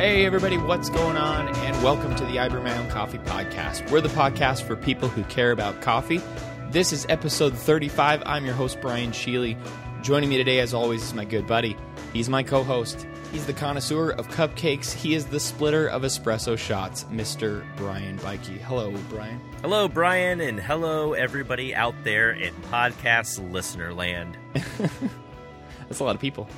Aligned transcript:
Hey, 0.00 0.24
everybody, 0.24 0.56
what's 0.56 0.88
going 0.88 1.18
on? 1.18 1.48
And 1.48 1.82
welcome 1.84 2.16
to 2.16 2.24
the 2.24 2.38
I 2.38 2.48
Brew 2.48 2.62
My 2.62 2.74
Own 2.78 2.88
Coffee 2.88 3.18
Podcast. 3.18 3.90
We're 3.90 4.00
the 4.00 4.08
podcast 4.08 4.62
for 4.62 4.74
people 4.74 5.10
who 5.10 5.22
care 5.24 5.52
about 5.52 5.82
coffee. 5.82 6.22
This 6.70 6.90
is 6.94 7.04
episode 7.10 7.54
35. 7.54 8.22
I'm 8.24 8.46
your 8.46 8.54
host, 8.54 8.80
Brian 8.80 9.10
Sheely. 9.10 9.58
Joining 10.00 10.30
me 10.30 10.38
today, 10.38 10.60
as 10.60 10.72
always, 10.72 11.02
is 11.02 11.12
my 11.12 11.26
good 11.26 11.46
buddy. 11.46 11.76
He's 12.14 12.30
my 12.30 12.42
co 12.42 12.62
host. 12.62 13.06
He's 13.30 13.44
the 13.44 13.52
connoisseur 13.52 14.12
of 14.12 14.26
cupcakes. 14.28 14.90
He 14.90 15.12
is 15.14 15.26
the 15.26 15.38
splitter 15.38 15.86
of 15.86 16.00
espresso 16.00 16.56
shots, 16.56 17.04
Mr. 17.12 17.62
Brian 17.76 18.16
Bikey. 18.20 18.56
Hello, 18.56 18.94
Brian. 19.10 19.38
Hello, 19.60 19.86
Brian, 19.86 20.40
and 20.40 20.58
hello, 20.58 21.12
everybody 21.12 21.74
out 21.74 21.94
there 22.04 22.30
in 22.30 22.54
podcast 22.70 23.52
listener 23.52 23.92
land. 23.92 24.38
That's 24.54 26.00
a 26.00 26.04
lot 26.04 26.14
of 26.14 26.22
people. 26.22 26.48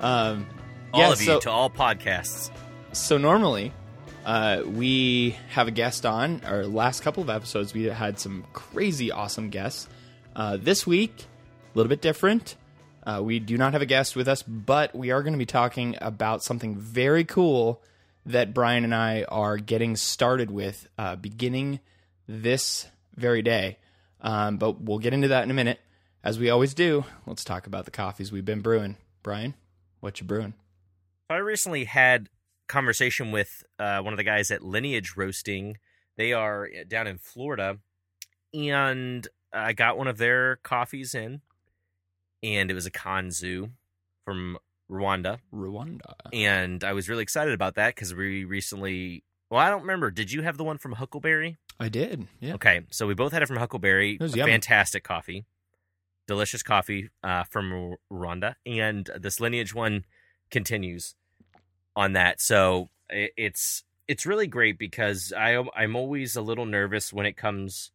Um, 0.00 0.46
All 0.92 1.00
yeah, 1.00 1.12
of 1.12 1.18
you 1.20 1.26
so- 1.26 1.40
to 1.40 1.50
all 1.50 1.70
podcasts. 1.70 2.52
So 2.94 3.18
normally, 3.18 3.72
uh, 4.24 4.62
we 4.64 5.36
have 5.50 5.66
a 5.66 5.72
guest 5.72 6.06
on. 6.06 6.40
Our 6.44 6.64
last 6.64 7.02
couple 7.02 7.24
of 7.24 7.28
episodes, 7.28 7.74
we 7.74 7.84
had 7.84 8.20
some 8.20 8.46
crazy 8.52 9.10
awesome 9.10 9.50
guests. 9.50 9.88
Uh, 10.36 10.58
this 10.60 10.86
week, 10.86 11.12
a 11.18 11.76
little 11.76 11.88
bit 11.88 12.00
different. 12.00 12.54
Uh, 13.04 13.20
we 13.20 13.40
do 13.40 13.58
not 13.58 13.72
have 13.72 13.82
a 13.82 13.86
guest 13.86 14.14
with 14.14 14.28
us, 14.28 14.44
but 14.44 14.94
we 14.94 15.10
are 15.10 15.24
going 15.24 15.32
to 15.32 15.38
be 15.38 15.44
talking 15.44 15.96
about 16.00 16.44
something 16.44 16.76
very 16.76 17.24
cool 17.24 17.82
that 18.26 18.54
Brian 18.54 18.84
and 18.84 18.94
I 18.94 19.24
are 19.24 19.56
getting 19.56 19.96
started 19.96 20.52
with, 20.52 20.88
uh, 20.96 21.16
beginning 21.16 21.80
this 22.28 22.86
very 23.16 23.42
day. 23.42 23.78
Um, 24.20 24.56
but 24.56 24.80
we'll 24.80 25.00
get 25.00 25.12
into 25.12 25.28
that 25.28 25.42
in 25.42 25.50
a 25.50 25.54
minute. 25.54 25.80
As 26.22 26.38
we 26.38 26.48
always 26.48 26.74
do, 26.74 27.04
let's 27.26 27.42
talk 27.42 27.66
about 27.66 27.86
the 27.86 27.90
coffees 27.90 28.30
we've 28.30 28.44
been 28.44 28.60
brewing. 28.60 28.98
Brian, 29.24 29.54
what 29.98 30.20
you 30.20 30.26
brewing? 30.26 30.54
I 31.28 31.38
recently 31.38 31.84
had 31.84 32.28
conversation 32.66 33.30
with 33.30 33.62
uh, 33.78 34.00
one 34.00 34.12
of 34.12 34.16
the 34.16 34.24
guys 34.24 34.50
at 34.50 34.62
Lineage 34.62 35.14
Roasting. 35.16 35.78
They 36.16 36.32
are 36.32 36.66
uh, 36.66 36.84
down 36.86 37.06
in 37.06 37.18
Florida, 37.18 37.78
and 38.52 39.26
I 39.52 39.72
got 39.72 39.98
one 39.98 40.08
of 40.08 40.18
their 40.18 40.56
coffees 40.56 41.14
in, 41.14 41.40
and 42.42 42.70
it 42.70 42.74
was 42.74 42.86
a 42.86 42.90
Kanzu 42.90 43.70
from 44.24 44.58
Rwanda, 44.90 45.38
Rwanda. 45.52 46.14
and 46.32 46.84
I 46.84 46.92
was 46.92 47.08
really 47.08 47.22
excited 47.22 47.54
about 47.54 47.74
that 47.74 47.94
because 47.94 48.14
we 48.14 48.44
recently. 48.44 49.24
Well, 49.50 49.60
I 49.60 49.70
don't 49.70 49.82
remember. 49.82 50.10
Did 50.10 50.32
you 50.32 50.42
have 50.42 50.56
the 50.56 50.64
one 50.64 50.78
from 50.78 50.92
Huckleberry? 50.92 51.58
I 51.78 51.88
did. 51.88 52.28
Yeah. 52.40 52.54
Okay, 52.54 52.82
so 52.90 53.06
we 53.06 53.14
both 53.14 53.32
had 53.32 53.42
it 53.42 53.46
from 53.46 53.56
Huckleberry. 53.56 54.14
It 54.14 54.20
was 54.20 54.34
fantastic 54.34 55.04
coffee, 55.04 55.44
delicious 56.26 56.62
coffee 56.62 57.10
uh, 57.22 57.44
from 57.44 57.96
Rwanda, 58.12 58.54
and 58.64 59.10
this 59.18 59.40
lineage 59.40 59.74
one 59.74 60.04
continues 60.50 61.14
on 61.96 62.12
that. 62.14 62.40
So 62.40 62.90
it's 63.08 63.84
it's 64.06 64.26
really 64.26 64.46
great 64.46 64.78
because 64.78 65.32
I 65.36 65.62
I'm 65.76 65.96
always 65.96 66.36
a 66.36 66.42
little 66.42 66.66
nervous 66.66 67.12
when 67.12 67.26
it 67.26 67.36
comes 67.36 67.90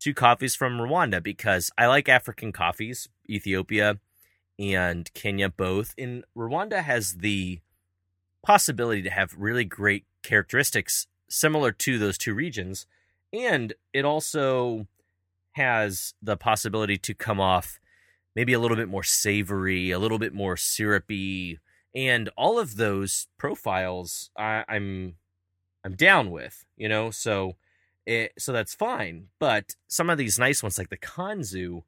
to 0.00 0.14
coffees 0.14 0.54
from 0.54 0.78
Rwanda 0.78 1.22
because 1.22 1.70
I 1.78 1.86
like 1.86 2.08
African 2.08 2.52
coffees, 2.52 3.08
Ethiopia 3.28 3.98
and 4.58 5.12
Kenya 5.14 5.48
both. 5.48 5.94
And 5.96 6.24
Rwanda 6.36 6.82
has 6.82 7.14
the 7.14 7.60
possibility 8.44 9.02
to 9.02 9.10
have 9.10 9.34
really 9.36 9.64
great 9.64 10.04
characteristics 10.22 11.06
similar 11.28 11.72
to 11.72 11.98
those 11.98 12.18
two 12.18 12.34
regions 12.34 12.86
and 13.34 13.72
it 13.92 14.04
also 14.04 14.86
has 15.52 16.14
the 16.22 16.36
possibility 16.36 16.96
to 16.96 17.14
come 17.14 17.40
off 17.40 17.80
maybe 18.36 18.52
a 18.52 18.58
little 18.58 18.76
bit 18.76 18.88
more 18.88 19.02
savory, 19.02 19.90
a 19.90 19.98
little 19.98 20.18
bit 20.18 20.32
more 20.32 20.56
syrupy, 20.56 21.58
and 21.94 22.28
all 22.36 22.58
of 22.58 22.76
those 22.76 23.28
profiles 23.38 24.30
I, 24.36 24.64
I'm 24.68 25.16
I'm 25.84 25.94
down 25.94 26.30
with, 26.30 26.64
you 26.76 26.88
know. 26.88 27.10
So 27.10 27.56
it 28.06 28.32
so 28.38 28.52
that's 28.52 28.74
fine. 28.74 29.28
But 29.38 29.76
some 29.88 30.10
of 30.10 30.18
these 30.18 30.38
nice 30.38 30.62
ones, 30.62 30.78
like 30.78 30.90
the 30.90 30.96
Kanzu, 30.96 31.82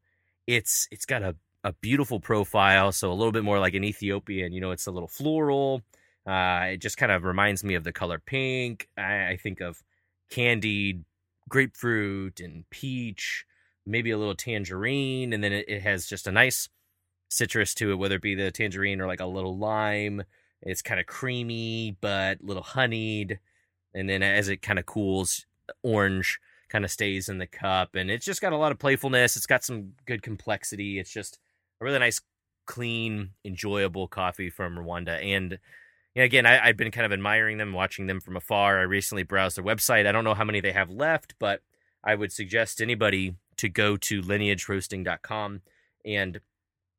it's 0.46 0.88
it's 0.90 1.06
got 1.06 1.22
a 1.22 1.36
a 1.64 1.72
beautiful 1.72 2.20
profile, 2.20 2.92
so 2.92 3.10
a 3.10 3.14
little 3.14 3.32
bit 3.32 3.42
more 3.42 3.58
like 3.58 3.74
an 3.74 3.84
Ethiopian. 3.84 4.52
You 4.52 4.60
know, 4.60 4.70
it's 4.70 4.86
a 4.86 4.92
little 4.92 5.08
floral. 5.08 5.82
Uh, 6.26 6.70
it 6.72 6.78
just 6.78 6.96
kind 6.96 7.12
of 7.12 7.24
reminds 7.24 7.64
me 7.64 7.74
of 7.74 7.84
the 7.84 7.92
color 7.92 8.20
pink. 8.24 8.88
I, 8.96 9.30
I 9.30 9.38
think 9.40 9.60
of 9.60 9.82
candied 10.30 11.04
grapefruit 11.48 12.40
and 12.40 12.68
peach, 12.70 13.44
maybe 13.84 14.10
a 14.10 14.18
little 14.18 14.34
tangerine, 14.34 15.32
and 15.32 15.42
then 15.42 15.52
it, 15.52 15.68
it 15.68 15.82
has 15.82 16.06
just 16.06 16.26
a 16.26 16.32
nice 16.32 16.68
citrus 17.28 17.74
to 17.74 17.92
it, 17.92 17.96
whether 17.96 18.16
it 18.16 18.22
be 18.22 18.34
the 18.34 18.50
tangerine 18.50 19.00
or 19.00 19.06
like 19.06 19.20
a 19.20 19.26
little 19.26 19.56
lime. 19.56 20.22
It's 20.62 20.82
kind 20.82 21.00
of 21.00 21.06
creamy, 21.06 21.96
but 22.00 22.40
a 22.40 22.46
little 22.46 22.62
honeyed. 22.62 23.38
And 23.94 24.08
then 24.08 24.22
as 24.22 24.48
it 24.48 24.62
kind 24.62 24.78
of 24.78 24.86
cools, 24.86 25.46
orange 25.82 26.38
kind 26.68 26.84
of 26.84 26.90
stays 26.90 27.28
in 27.28 27.38
the 27.38 27.46
cup. 27.46 27.94
And 27.94 28.10
it's 28.10 28.24
just 28.24 28.40
got 28.40 28.52
a 28.52 28.56
lot 28.56 28.72
of 28.72 28.78
playfulness. 28.78 29.36
It's 29.36 29.46
got 29.46 29.64
some 29.64 29.92
good 30.06 30.22
complexity. 30.22 30.98
It's 30.98 31.12
just 31.12 31.38
a 31.80 31.84
really 31.84 31.98
nice, 31.98 32.20
clean, 32.66 33.30
enjoyable 33.44 34.08
coffee 34.08 34.50
from 34.50 34.76
Rwanda. 34.76 35.22
And 35.22 35.58
yeah, 36.14 36.24
again, 36.24 36.46
I, 36.46 36.66
I've 36.66 36.76
been 36.76 36.90
kind 36.90 37.06
of 37.06 37.12
admiring 37.12 37.58
them, 37.58 37.72
watching 37.72 38.06
them 38.06 38.20
from 38.20 38.36
afar. 38.36 38.78
I 38.78 38.82
recently 38.82 39.22
browsed 39.22 39.56
their 39.56 39.64
website. 39.64 40.06
I 40.06 40.12
don't 40.12 40.24
know 40.24 40.34
how 40.34 40.44
many 40.44 40.60
they 40.60 40.72
have 40.72 40.90
left, 40.90 41.34
but 41.38 41.60
I 42.02 42.14
would 42.14 42.32
suggest 42.32 42.80
anybody 42.80 43.36
to 43.58 43.68
go 43.68 43.96
to 43.96 44.22
lineageroasting.com 44.22 45.60
and 46.04 46.40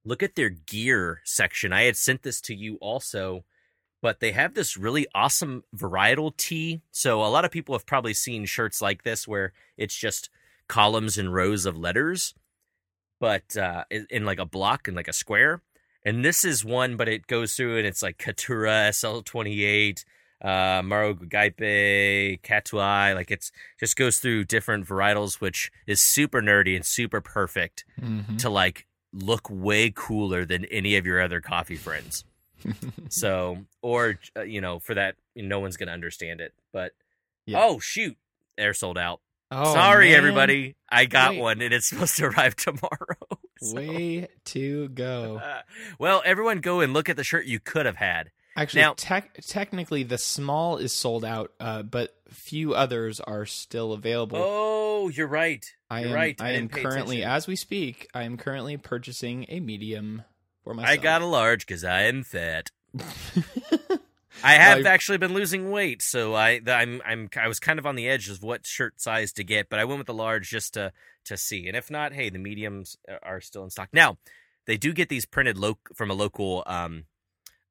look 0.07 0.23
at 0.23 0.35
their 0.35 0.49
gear 0.49 1.21
section. 1.25 1.73
I 1.73 1.83
had 1.83 1.97
sent 1.97 2.23
this 2.23 2.39
to 2.41 2.55
you 2.55 2.77
also, 2.79 3.43
but 4.01 4.19
they 4.21 4.31
have 4.31 4.53
this 4.53 4.77
really 4.77 5.05
awesome 5.13 5.63
varietal 5.75 6.35
tee. 6.37 6.81
So 6.91 7.21
a 7.23 7.27
lot 7.27 7.43
of 7.45 7.51
people 7.51 7.75
have 7.75 7.85
probably 7.85 8.13
seen 8.13 8.45
shirts 8.45 8.81
like 8.81 9.03
this 9.03 9.27
where 9.27 9.51
it's 9.75 9.95
just 9.95 10.29
columns 10.69 11.17
and 11.17 11.33
rows 11.33 11.65
of 11.65 11.77
letters, 11.77 12.33
but 13.19 13.57
uh, 13.57 13.83
in, 13.89 14.23
like 14.25 14.39
a 14.39 14.45
block 14.45 14.87
and 14.87 14.95
like 14.95 15.07
a 15.07 15.13
square. 15.13 15.61
And 16.05 16.23
this 16.23 16.45
is 16.45 16.63
one, 16.63 16.95
but 16.95 17.09
it 17.09 17.27
goes 17.27 17.55
through 17.55 17.77
and 17.79 17.87
it's 17.87 18.01
like 18.03 18.17
Caturra 18.17 18.89
SL28, 18.91 20.05
uh, 20.41 20.81
Maro 20.83 21.15
Gaipe, 21.15 22.41
Catuai. 22.41 23.13
Like 23.15 23.31
it's 23.31 23.51
just 23.79 23.97
goes 23.97 24.19
through 24.19 24.45
different 24.45 24.87
varietals, 24.87 25.41
which 25.41 25.71
is 25.85 26.01
super 26.01 26.41
nerdy 26.41 26.75
and 26.75 26.85
super 26.85 27.19
perfect 27.19 27.83
Mhm. 28.01 28.37
to 28.39 28.49
like 28.49 28.87
look 29.13 29.47
way 29.49 29.91
cooler 29.93 30.45
than 30.45 30.65
any 30.65 30.95
of 30.97 31.05
your 31.05 31.21
other 31.21 31.41
coffee 31.41 31.75
friends. 31.77 32.23
so, 33.09 33.59
or 33.81 34.19
uh, 34.35 34.41
you 34.41 34.61
know, 34.61 34.79
for 34.79 34.95
that, 34.95 35.15
no 35.35 35.59
one's 35.59 35.77
gonna 35.77 35.91
understand 35.91 36.41
it. 36.41 36.53
But 36.73 36.91
Yeah. 37.45 37.59
oh 37.63 37.79
shoot, 37.79 38.17
they're 38.57 38.73
sold 38.73 38.97
out. 38.97 39.21
Oh, 39.49 39.73
Sorry, 39.73 40.09
man. 40.09 40.17
everybody. 40.17 40.75
I 40.89 41.05
got 41.05 41.31
Wait. 41.31 41.39
one, 41.39 41.61
and 41.61 41.73
it's 41.73 41.87
supposed 41.87 42.17
to 42.17 42.25
arrive 42.25 42.55
tomorrow. 42.57 43.15
So, 43.59 43.75
Way 43.75 44.27
to 44.45 44.89
go. 44.89 45.37
uh, 45.37 45.61
well, 45.99 46.21
everyone, 46.25 46.59
go 46.59 46.81
and 46.81 46.93
look 46.93 47.07
at 47.09 47.15
the 47.15 47.23
shirt 47.23 47.45
you 47.45 47.59
could 47.59 47.85
have 47.85 47.95
had. 47.95 48.31
Actually, 48.57 48.81
Now- 48.81 48.93
tec- 48.97 49.39
technically, 49.45 50.03
the 50.03 50.17
small 50.17 50.77
is 50.77 50.91
sold 50.91 51.23
out, 51.23 51.53
uh, 51.59 51.83
but 51.83 52.13
few 52.31 52.73
others 52.73 53.19
are 53.21 53.45
still 53.45 53.93
available. 53.93 54.39
Oh, 54.43 55.09
you're 55.09 55.27
right. 55.27 55.63
I 55.89 55.99
you're 56.01 56.09
am, 56.09 56.15
right. 56.15 56.41
I, 56.41 56.51
am 56.53 56.67
currently, 56.67 57.17
attention. 57.21 57.35
as 57.37 57.47
we 57.47 57.55
speak, 57.55 58.09
I 58.13 58.23
am 58.23 58.35
currently 58.35 58.75
purchasing 58.77 59.45
a 59.47 59.59
medium 59.59 60.23
for 60.63 60.73
myself. 60.73 60.91
I 60.91 61.01
got 61.01 61.21
a 61.21 61.25
large 61.27 61.65
because 61.67 61.83
I 61.83 62.01
am 62.03 62.23
fat. 62.23 62.71
I 64.43 64.53
have 64.53 64.79
Well, 64.79 64.87
actually 64.87 65.17
been 65.17 65.33
losing 65.33 65.71
weight, 65.71 66.01
so 66.03 66.35
I 66.35 66.61
I'm 66.67 67.01
I'm 67.05 67.29
I 67.35 67.47
was 67.47 67.59
kind 67.59 67.79
of 67.79 67.85
on 67.87 67.95
the 67.95 68.07
edge 68.07 68.29
of 68.29 68.43
what 68.43 68.65
shirt 68.67 69.01
size 69.01 69.31
to 69.33 69.43
get, 69.43 69.67
but 69.69 69.79
I 69.79 69.85
went 69.85 69.97
with 69.97 70.07
the 70.07 70.13
large 70.13 70.49
just 70.49 70.75
to 70.75 70.91
to 71.25 71.37
see. 71.37 71.67
And 71.67 71.75
if 71.75 71.89
not, 71.89 72.13
hey, 72.13 72.29
the 72.29 72.37
mediums 72.37 72.97
are 73.23 73.41
still 73.41 73.63
in 73.63 73.69
stock. 73.71 73.89
Now, 73.93 74.17
they 74.65 74.77
do 74.77 74.93
get 74.93 75.09
these 75.09 75.25
printed 75.25 75.57
lo- 75.57 75.79
from 75.95 76.11
a 76.11 76.13
local 76.13 76.63
um 76.67 77.05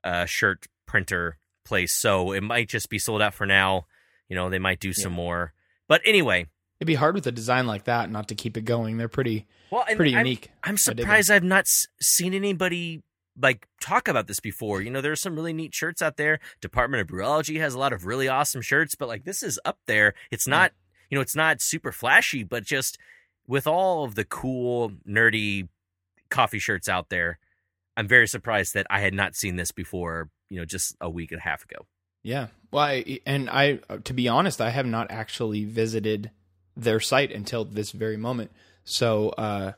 uh 0.02 0.24
shirt 0.24 0.66
printer 0.86 1.38
place, 1.64 1.92
so 1.92 2.32
it 2.32 2.42
might 2.42 2.68
just 2.68 2.88
be 2.88 2.98
sold 2.98 3.20
out 3.22 3.34
for 3.34 3.46
now. 3.46 3.86
You 4.28 4.36
know, 4.36 4.48
they 4.50 4.58
might 4.58 4.80
do 4.80 4.92
some 4.92 5.12
Yeah. 5.12 5.16
more. 5.16 5.52
But 5.88 6.00
anyway, 6.04 6.46
It'd 6.78 6.86
be 6.86 6.94
hard 6.94 7.14
with 7.14 7.26
a 7.26 7.32
design 7.32 7.66
like 7.66 7.84
that 7.84 8.10
not 8.10 8.28
to 8.28 8.34
keep 8.34 8.54
it 8.58 8.66
going. 8.66 8.98
They're 8.98 9.08
pretty, 9.08 9.46
well, 9.70 9.84
pretty 9.96 10.14
I'm- 10.14 10.26
unique. 10.26 10.50
I'm 10.62 10.76
surprised 10.76 11.30
I've 11.30 11.42
not 11.42 11.64
seen 12.02 12.34
anybody 12.34 13.02
like 13.40 13.66
talk 13.80 14.08
about 14.08 14.26
this 14.26 14.40
before. 14.40 14.82
You 14.82 14.90
know, 14.90 15.00
there's 15.00 15.22
some 15.22 15.36
really 15.36 15.54
neat 15.54 15.74
shirts 15.74 16.02
out 16.02 16.18
there. 16.18 16.38
Department 16.60 17.00
of 17.00 17.06
Brewology 17.06 17.58
has 17.60 17.72
a 17.72 17.78
lot 17.78 17.94
of 17.94 18.04
really 18.04 18.28
awesome 18.28 18.60
shirts, 18.60 18.94
but 18.94 19.08
like 19.08 19.24
this 19.24 19.42
is 19.42 19.58
up 19.64 19.78
there. 19.86 20.12
It's 20.30 20.46
not, 20.46 20.72
you 21.08 21.16
know, 21.16 21.22
it's 21.22 21.34
not 21.34 21.62
super 21.62 21.92
flashy, 21.92 22.42
but 22.44 22.62
just 22.62 22.98
with 23.46 23.66
all 23.66 24.04
of 24.04 24.14
the 24.14 24.24
cool 24.26 24.90
nerdy 25.08 25.68
coffee 26.28 26.58
shirts 26.58 26.90
out 26.90 27.08
there, 27.08 27.38
I'm 27.96 28.06
very 28.06 28.28
surprised 28.28 28.74
that 28.74 28.86
I 28.90 29.00
had 29.00 29.14
not 29.14 29.34
seen 29.34 29.56
this 29.56 29.70
before. 29.72 30.28
You 30.48 30.60
know, 30.60 30.64
just 30.64 30.96
a 31.00 31.10
week 31.10 31.32
and 31.32 31.40
a 31.40 31.44
half 31.44 31.64
ago. 31.64 31.86
Yeah. 32.22 32.48
Well, 32.70 32.84
I, 32.84 33.20
and 33.24 33.48
I, 33.48 33.76
to 34.04 34.12
be 34.12 34.28
honest, 34.28 34.60
I 34.60 34.70
have 34.70 34.86
not 34.86 35.10
actually 35.10 35.64
visited 35.64 36.30
their 36.76 37.00
site 37.00 37.32
until 37.32 37.64
this 37.64 37.92
very 37.92 38.16
moment. 38.16 38.50
So, 38.84 39.30
uh, 39.30 39.72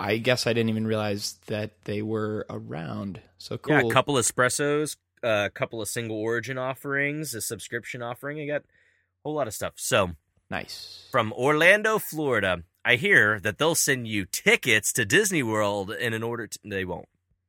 I 0.00 0.18
guess 0.18 0.46
I 0.46 0.52
didn't 0.52 0.70
even 0.70 0.86
realize 0.86 1.38
that 1.46 1.72
they 1.84 2.02
were 2.02 2.46
around. 2.48 3.20
So 3.38 3.58
cool. 3.58 3.74
Yeah, 3.74 3.82
a 3.88 3.90
couple 3.90 4.14
espressos, 4.14 4.96
a 5.22 5.50
couple 5.52 5.82
of 5.82 5.88
single 5.88 6.16
origin 6.16 6.56
offerings, 6.56 7.34
a 7.34 7.40
subscription 7.40 8.00
offering. 8.00 8.40
I 8.40 8.46
got 8.46 8.60
a 8.60 8.64
whole 9.24 9.34
lot 9.34 9.48
of 9.48 9.54
stuff. 9.54 9.72
So 9.76 10.12
Nice. 10.50 11.08
from 11.10 11.32
Orlando, 11.32 11.98
Florida, 11.98 12.62
I 12.84 12.94
hear 12.94 13.40
that 13.40 13.58
they'll 13.58 13.74
send 13.74 14.06
you 14.06 14.24
tickets 14.24 14.92
to 14.94 15.04
Disney 15.04 15.42
World, 15.42 15.90
in 15.90 16.22
order 16.22 16.46
to, 16.46 16.58
they 16.64 16.84
won't. 16.84 17.08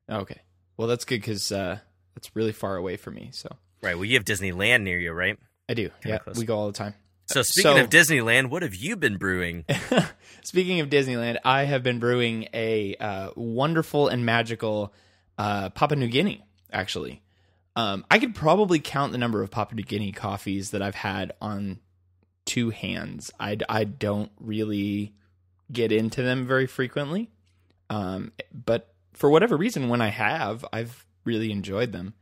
Okay. 0.10 0.42
Well, 0.76 0.88
that's 0.88 1.06
good 1.06 1.22
because 1.22 1.52
uh, 1.52 1.80
that's 2.20 2.36
really 2.36 2.52
far 2.52 2.76
away 2.76 2.98
from 2.98 3.16
me. 3.16 3.30
So 3.32 3.50
Right. 3.82 3.96
Well, 3.96 4.04
you 4.06 4.16
have 4.16 4.26
Disneyland 4.26 4.84
near 4.84 5.00
you, 5.00 5.14
right? 5.14 5.40
I 5.70 5.74
do. 5.74 5.90
Kinda 5.90 6.00
yeah, 6.06 6.18
close. 6.18 6.38
we 6.38 6.46
go 6.46 6.58
all 6.58 6.68
the 6.68 6.74
time. 6.74 6.94
So 7.28 7.44
speaking 7.44 7.78
so- 7.78 7.84
of 7.84 7.90
Disneyland, 7.90 8.50
what 8.50 8.64
have 8.64 8.76
you 8.76 8.96
been 8.96 9.18
brewing? 9.18 9.66
Speaking 10.44 10.80
of 10.80 10.90
Disneyland, 10.90 11.38
I 11.46 11.64
have 11.64 11.84
been 11.84 12.00
brewing 12.00 12.48
a 12.54 12.96
uh, 12.96 13.30
wonderful 13.36 14.08
and 14.08 14.26
magical 14.26 14.94
uh, 15.38 15.70
Papua 15.70 16.00
New 16.00 16.08
Guinea. 16.08 16.44
Actually, 16.74 17.22
um, 17.76 18.04
I 18.12 18.20
could 18.20 18.36
probably 18.36 18.80
count 18.80 19.12
the 19.12 19.18
number 19.18 19.42
of 19.42 19.52
Papua 19.52 19.78
New 19.78 19.84
Guinea 19.84 20.12
coffees 20.12 20.72
that 20.72 20.82
I've 20.82 20.96
had 20.96 21.34
on 21.40 21.80
two 22.46 22.72
hands. 22.72 23.32
I, 23.40 23.58
I 23.70 23.84
don't 23.86 24.32
really 24.40 25.14
get 25.72 25.92
into 25.92 26.24
them 26.24 26.48
very 26.48 26.68
frequently, 26.68 27.30
um, 27.90 28.34
but 28.52 28.94
for 29.14 29.30
whatever 29.30 29.56
reason, 29.56 29.88
when 29.88 30.02
I 30.02 30.10
have, 30.10 30.66
I've 30.74 31.06
really 31.30 31.52
enjoyed 31.52 31.92
them. 31.92 32.16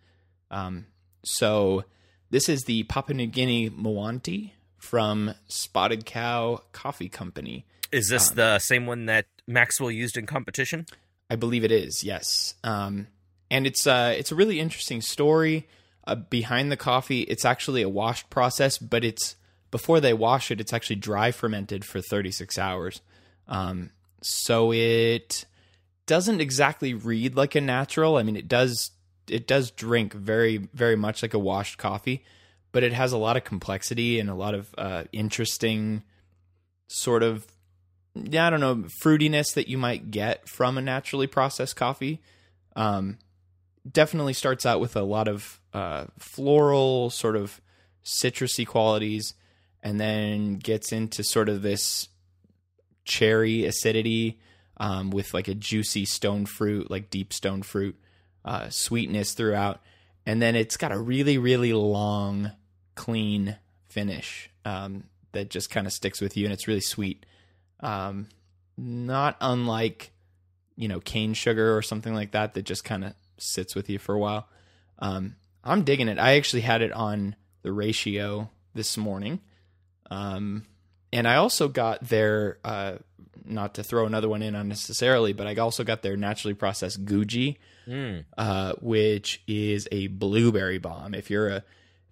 Um, 0.51 0.87
so 1.23 1.85
this 2.29 2.49
is 2.49 2.63
the 2.63 2.83
Papua 2.83 3.15
New 3.15 3.27
Guinea 3.27 3.69
Moanti 3.69 4.51
from 4.77 5.33
Spotted 5.47 6.05
Cow 6.05 6.61
Coffee 6.73 7.09
Company. 7.09 7.65
Is 7.91 8.09
this 8.09 8.29
the 8.29 8.59
same 8.59 8.85
one 8.85 9.05
that 9.05 9.27
Maxwell 9.47 9.91
used 9.91 10.17
in 10.17 10.25
competition? 10.25 10.85
I 11.29 11.37
believe 11.37 11.63
it 11.63 11.71
is. 11.71 12.03
Yes. 12.03 12.55
Um, 12.63 13.07
and 13.49 13.65
it's 13.65 13.87
uh, 13.87 14.13
it's 14.17 14.31
a 14.31 14.35
really 14.35 14.59
interesting 14.59 15.01
story 15.01 15.67
uh, 16.05 16.15
behind 16.15 16.69
the 16.69 16.77
coffee. 16.77 17.21
It's 17.21 17.45
actually 17.45 17.81
a 17.81 17.89
washed 17.89 18.29
process, 18.29 18.77
but 18.77 19.05
it's 19.05 19.37
before 19.71 20.01
they 20.01 20.13
wash 20.13 20.51
it, 20.51 20.59
it's 20.59 20.73
actually 20.73 20.97
dry 20.97 21.31
fermented 21.31 21.85
for 21.85 22.01
36 22.01 22.57
hours. 22.57 23.01
Um, 23.47 23.91
so 24.21 24.73
it 24.73 25.45
doesn't 26.05 26.41
exactly 26.41 26.93
read 26.93 27.35
like 27.35 27.55
a 27.55 27.61
natural. 27.61 28.17
I 28.17 28.23
mean, 28.23 28.35
it 28.35 28.47
does 28.47 28.91
it 29.29 29.47
does 29.47 29.71
drink 29.71 30.13
very 30.13 30.57
very 30.73 30.95
much 30.95 31.21
like 31.21 31.33
a 31.33 31.39
washed 31.39 31.77
coffee, 31.77 32.23
but 32.71 32.83
it 32.83 32.93
has 32.93 33.11
a 33.11 33.17
lot 33.17 33.37
of 33.37 33.43
complexity 33.43 34.19
and 34.19 34.29
a 34.29 34.35
lot 34.35 34.53
of 34.53 34.73
uh, 34.77 35.03
interesting 35.11 36.03
sort 36.87 37.23
of 37.23 37.45
yeah, 38.23 38.47
I 38.47 38.49
don't 38.49 38.59
know, 38.59 38.75
fruitiness 39.03 39.53
that 39.53 39.67
you 39.67 39.77
might 39.77 40.11
get 40.11 40.47
from 40.49 40.77
a 40.77 40.81
naturally 40.81 41.27
processed 41.27 41.75
coffee. 41.75 42.21
Um, 42.75 43.17
definitely 43.89 44.33
starts 44.33 44.65
out 44.65 44.79
with 44.79 44.95
a 44.95 45.03
lot 45.03 45.27
of 45.27 45.59
uh, 45.73 46.05
floral, 46.17 47.09
sort 47.09 47.35
of 47.35 47.61
citrusy 48.03 48.65
qualities, 48.65 49.33
and 49.83 49.99
then 49.99 50.57
gets 50.57 50.91
into 50.91 51.23
sort 51.23 51.49
of 51.49 51.61
this 51.61 52.09
cherry 53.05 53.65
acidity 53.65 54.39
um, 54.77 55.09
with 55.09 55.33
like 55.33 55.47
a 55.47 55.55
juicy 55.55 56.05
stone 56.05 56.45
fruit, 56.45 56.89
like 56.89 57.09
deep 57.09 57.33
stone 57.33 57.61
fruit 57.61 57.95
uh, 58.47 58.69
sweetness 58.69 59.33
throughout. 59.33 59.81
And 60.25 60.41
then 60.41 60.55
it's 60.55 60.77
got 60.77 60.91
a 60.91 60.97
really, 60.97 61.37
really 61.37 61.73
long, 61.73 62.51
clean 62.95 63.57
finish 63.87 64.49
um, 64.65 65.03
that 65.33 65.49
just 65.49 65.69
kind 65.69 65.85
of 65.85 65.93
sticks 65.93 66.19
with 66.19 66.35
you, 66.35 66.45
and 66.45 66.53
it's 66.53 66.67
really 66.67 66.81
sweet 66.81 67.25
um, 67.79 68.27
not 68.77 69.37
unlike 69.41 70.11
you 70.75 70.87
know 70.87 70.99
cane 70.99 71.33
sugar 71.33 71.75
or 71.75 71.81
something 71.81 72.13
like 72.13 72.31
that 72.31 72.53
that 72.53 72.63
just 72.63 72.83
kind 72.83 73.03
of 73.03 73.13
sits 73.37 73.75
with 73.75 73.89
you 73.89 73.99
for 73.99 74.15
a 74.15 74.19
while. 74.19 74.47
Um, 74.99 75.35
I'm 75.63 75.83
digging 75.83 76.07
it. 76.07 76.19
I 76.19 76.37
actually 76.37 76.61
had 76.61 76.81
it 76.81 76.91
on 76.91 77.35
the 77.61 77.71
ratio 77.71 78.49
this 78.73 78.97
morning, 78.97 79.41
um, 80.09 80.65
and 81.11 81.27
I 81.27 81.35
also 81.35 81.67
got 81.67 82.07
their 82.07 82.57
uh, 82.63 82.97
not 83.45 83.75
to 83.75 83.83
throw 83.83 84.05
another 84.05 84.29
one 84.29 84.41
in 84.41 84.55
unnecessarily, 84.55 85.33
but 85.33 85.47
I 85.47 85.55
also 85.55 85.83
got 85.83 86.01
their 86.01 86.17
naturally 86.17 86.53
processed 86.53 87.05
Guji, 87.05 87.57
Mm. 87.87 88.25
uh, 88.37 88.73
which 88.81 89.41
is 89.47 89.87
a 89.91 90.07
blueberry 90.07 90.77
bomb. 90.77 91.13
If 91.13 91.29
you're 91.29 91.47
a 91.49 91.63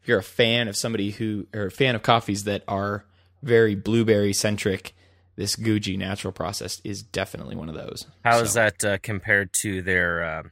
if 0.02 0.08
you're 0.08 0.20
a 0.20 0.24
fan 0.24 0.68
of 0.68 0.76
somebody 0.78 1.12
who 1.12 1.48
or 1.54 1.66
a 1.66 1.72
fan 1.72 1.96
of 1.96 2.04
coffees 2.04 2.44
that 2.46 2.64
are 2.68 3.06
very 3.44 3.76
blueberry 3.76 4.34
centric, 4.34 4.96
this 5.36 5.56
Guji 5.56 5.98
natural 5.98 6.32
processed 6.32 6.80
is 6.86 7.04
definitely 7.04 7.56
one 7.56 7.68
of 7.70 7.76
those. 7.76 8.06
How 8.24 8.40
is 8.40 8.52
So, 8.52 8.60
that 8.60 8.86
uh, 8.86 8.98
compared 9.00 9.52
to 9.64 9.82
their? 9.82 10.24
Uh, 10.24 10.44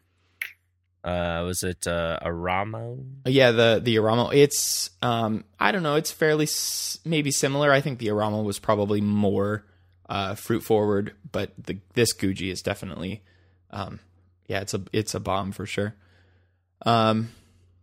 uh, 1.08 1.44
was 1.46 1.64
it 1.64 1.86
uh, 1.86 2.18
Aramo? 2.24 3.04
Yeah, 3.26 3.52
the 3.52 3.82
the 3.84 3.96
Aramo. 3.98 4.34
It's 4.34 4.90
um 5.02 5.44
I 5.60 5.72
don't 5.72 5.84
know. 5.84 5.96
It's 5.96 6.12
fairly 6.12 6.44
s- 6.46 6.98
maybe 7.06 7.32
similar. 7.32 7.72
I 7.72 7.82
think 7.82 8.00
the 8.00 8.08
Aramo 8.08 8.44
was 8.44 8.58
probably 8.60 9.02
more 9.02 9.66
uh, 10.10 10.36
fruit 10.36 10.64
forward, 10.64 11.14
but 11.32 11.52
the 11.58 11.80
this 11.94 12.14
Guji 12.14 12.52
is 12.52 12.62
definitely 12.62 13.22
um 13.72 14.00
yeah 14.48 14.60
it's 14.60 14.74
a 14.74 14.82
it's 14.92 15.16
a 15.16 15.20
bomb 15.20 15.52
for 15.52 15.66
sure. 15.66 15.96
Um 16.86 17.30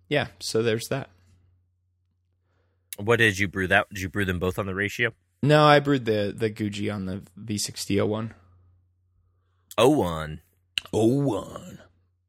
yeah, 0.08 0.28
so 0.40 0.62
there's 0.62 0.88
that. 0.88 1.10
What 2.98 3.16
did 3.16 3.38
you 3.38 3.48
brew? 3.48 3.68
That 3.68 3.88
did 3.88 4.00
you 4.00 4.08
brew 4.08 4.24
them 4.24 4.38
both 4.38 4.58
on 4.58 4.66
the 4.66 4.74
ratio? 4.74 5.12
No, 5.42 5.64
I 5.64 5.80
brewed 5.80 6.04
the 6.04 6.34
the 6.36 6.50
Guji 6.50 6.92
on 6.92 7.06
the 7.06 7.22
V60 7.38 8.06
one. 8.06 8.34
Oh 9.78 9.88
one. 9.90 10.40
Oh 10.92 11.06
one. 11.06 11.78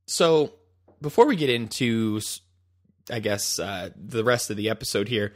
So 0.05 0.53
before 1.01 1.25
we 1.25 1.35
get 1.35 1.49
into, 1.49 2.21
I 3.09 3.19
guess 3.19 3.59
uh, 3.59 3.89
the 3.95 4.23
rest 4.23 4.49
of 4.49 4.57
the 4.57 4.69
episode 4.69 5.07
here, 5.07 5.33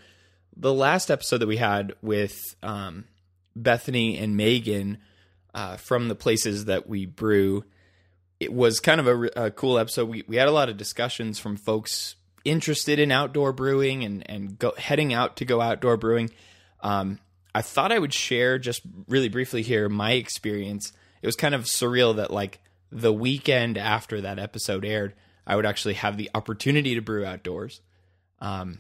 the 0.56 0.74
last 0.74 1.10
episode 1.10 1.40
that 1.40 1.48
we 1.48 1.58
had 1.58 1.94
with 2.02 2.56
um, 2.64 3.06
Bethany 3.56 4.18
and 4.18 4.38
Megan 4.38 5.00
uh, 5.54 5.78
from 5.78 6.08
the 6.08 6.16
places 6.16 6.66
that 6.66 6.88
we 6.88 7.06
brew, 7.06 7.64
it 8.40 8.54
was 8.54 8.80
kind 8.80 9.00
of 9.00 9.08
a, 9.08 9.46
a 9.46 9.52
cool 9.52 9.78
episode. 9.80 10.10
We 10.10 10.24
we 10.28 10.36
had 10.36 10.48
a 10.48 10.52
lot 10.52 10.70
of 10.70 10.78
discussions 10.78 11.40
from 11.40 11.58
folks 11.58 12.16
interested 12.44 13.00
in 13.00 13.12
outdoor 13.12 13.54
brewing 13.54 14.04
and 14.04 14.30
and 14.30 14.60
go, 14.60 14.74
heading 14.78 15.14
out 15.14 15.38
to 15.38 15.46
go 15.46 15.62
outdoor 15.62 15.98
brewing. 15.98 16.30
Um, 16.82 17.20
I 17.54 17.62
thought 17.62 17.92
I 17.92 18.00
would 18.00 18.14
share 18.14 18.60
just 18.60 18.82
really 19.08 19.30
briefly 19.30 19.62
here 19.62 19.88
my 19.90 20.12
experience. 20.12 20.92
It 21.22 21.26
was 21.26 21.36
kind 21.36 21.56
of 21.56 21.64
surreal 21.64 22.18
that 22.18 22.32
like 22.32 22.60
the 22.92 23.14
weekend 23.14 23.78
after 23.78 24.22
that 24.22 24.40
episode 24.40 24.86
aired, 24.86 25.14
I 25.48 25.56
would 25.56 25.66
actually 25.66 25.96
have 25.96 26.18
the 26.18 26.30
opportunity 26.36 26.96
to 26.96 27.02
brew 27.02 27.26
outdoors. 27.26 27.82
Um, 28.40 28.80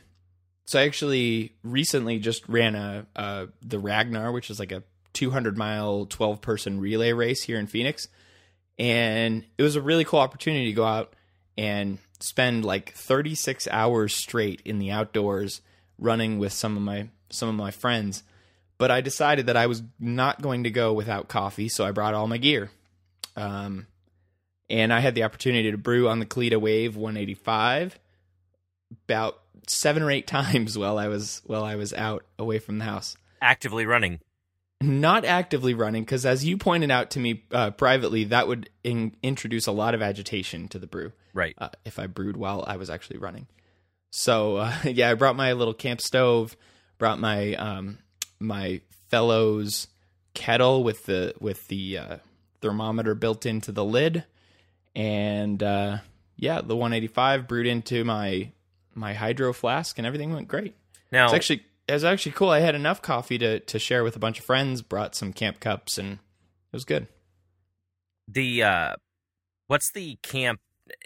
so 0.65 0.79
I 0.79 0.83
actually 0.83 1.53
recently 1.63 2.19
just 2.19 2.47
ran 2.49 2.75
a, 2.75 3.05
a 3.15 3.47
the 3.61 3.79
Ragnar, 3.79 4.31
which 4.31 4.49
is 4.49 4.59
like 4.59 4.71
a 4.71 4.83
200 5.13 5.57
mile, 5.57 6.05
12 6.05 6.41
person 6.41 6.79
relay 6.79 7.13
race 7.13 7.43
here 7.43 7.57
in 7.57 7.67
Phoenix, 7.67 8.07
and 8.77 9.45
it 9.57 9.63
was 9.63 9.75
a 9.75 9.81
really 9.81 10.05
cool 10.05 10.19
opportunity 10.19 10.65
to 10.65 10.73
go 10.73 10.85
out 10.85 11.13
and 11.57 11.97
spend 12.19 12.65
like 12.65 12.93
36 12.93 13.67
hours 13.71 14.15
straight 14.15 14.61
in 14.65 14.79
the 14.79 14.91
outdoors 14.91 15.61
running 15.97 16.39
with 16.39 16.53
some 16.53 16.75
of 16.75 16.83
my 16.83 17.09
some 17.29 17.49
of 17.49 17.55
my 17.55 17.71
friends 17.71 18.23
but 18.77 18.91
I 18.91 19.01
decided 19.01 19.45
that 19.47 19.57
I 19.57 19.67
was 19.67 19.83
not 19.99 20.41
going 20.41 20.63
to 20.63 20.69
go 20.69 20.93
without 20.93 21.27
coffee, 21.27 21.69
so 21.69 21.85
I 21.85 21.91
brought 21.91 22.13
all 22.13 22.27
my 22.27 22.37
gear. 22.37 22.71
Um, 23.35 23.87
and 24.69 24.91
I 24.91 24.99
had 24.99 25.15
the 25.15 25.23
opportunity 25.23 25.71
to 25.71 25.77
brew 25.77 26.09
on 26.09 26.19
the 26.19 26.25
Kalita 26.25 26.59
Wave 26.59 26.95
185 26.95 27.99
about 29.07 29.39
seven 29.67 30.03
or 30.03 30.11
eight 30.11 30.27
times 30.37 30.77
while 30.77 30.97
I 30.97 31.07
was 31.07 31.41
while 31.45 31.63
I 31.63 31.75
was 31.75 31.93
out 31.93 32.25
away 32.37 32.59
from 32.59 32.79
the 32.79 32.85
house. 32.85 33.15
Actively 33.41 33.85
running. 33.85 34.19
Not 34.81 35.23
actively 35.25 35.73
running, 35.73 36.03
because 36.03 36.25
as 36.25 36.43
you 36.45 36.57
pointed 36.57 36.91
out 36.91 37.11
to 37.11 37.19
me 37.19 37.43
uh, 37.51 37.71
privately, 37.71 38.25
that 38.25 38.47
would 38.47 38.69
in- 38.83 39.15
introduce 39.23 39.67
a 39.67 39.71
lot 39.71 39.95
of 39.95 40.01
agitation 40.01 40.67
to 40.69 40.79
the 40.79 40.85
brew 40.87 41.13
Right. 41.33 41.55
uh, 41.57 41.69
if 41.85 41.97
I 41.97 42.07
brewed 42.07 42.35
while 42.37 42.63
I 42.67 42.75
was 42.77 42.89
actually 42.89 43.17
running. 43.17 43.47
So 44.11 44.57
uh, 44.57 44.73
yeah, 44.83 45.09
I 45.09 45.13
brought 45.13 45.35
my 45.35 45.53
little 45.53 45.73
camp 45.73 46.01
stove, 46.01 46.55
brought 46.97 47.19
my 47.19 47.55
um, 47.55 47.99
my 48.39 48.81
fellows 49.09 49.87
kettle 50.33 50.83
with 50.83 51.05
the 51.05 51.33
with 51.39 51.67
the 51.69 51.97
uh, 51.97 52.17
thermometer 52.61 53.15
built 53.15 53.45
into 53.45 53.71
the 53.71 53.83
lid, 53.85 54.25
and 54.95 55.61
uh, 55.63 55.97
yeah, 56.35 56.61
the 56.61 56.75
185 56.75 57.47
brewed 57.47 57.65
into 57.67 58.03
my 58.03 58.51
my 58.93 59.13
hydro 59.13 59.53
flask, 59.53 59.97
and 59.97 60.05
everything 60.05 60.33
went 60.33 60.47
great. 60.47 60.75
Now, 61.11 61.25
It's 61.25 61.33
actually 61.33 61.63
it 61.87 61.93
was 61.93 62.03
actually 62.03 62.33
cool. 62.33 62.49
I 62.49 62.59
had 62.59 62.75
enough 62.75 63.01
coffee 63.01 63.37
to 63.39 63.59
to 63.59 63.79
share 63.79 64.03
with 64.03 64.15
a 64.15 64.19
bunch 64.19 64.39
of 64.39 64.45
friends. 64.45 64.81
Brought 64.81 65.15
some 65.15 65.33
camp 65.33 65.59
cups, 65.59 65.97
and 65.97 66.13
it 66.13 66.73
was 66.73 66.85
good. 66.85 67.07
the 68.27 68.63
uh, 68.63 68.95
what's 69.67 69.91
the 69.91 70.17
camp? 70.23 70.59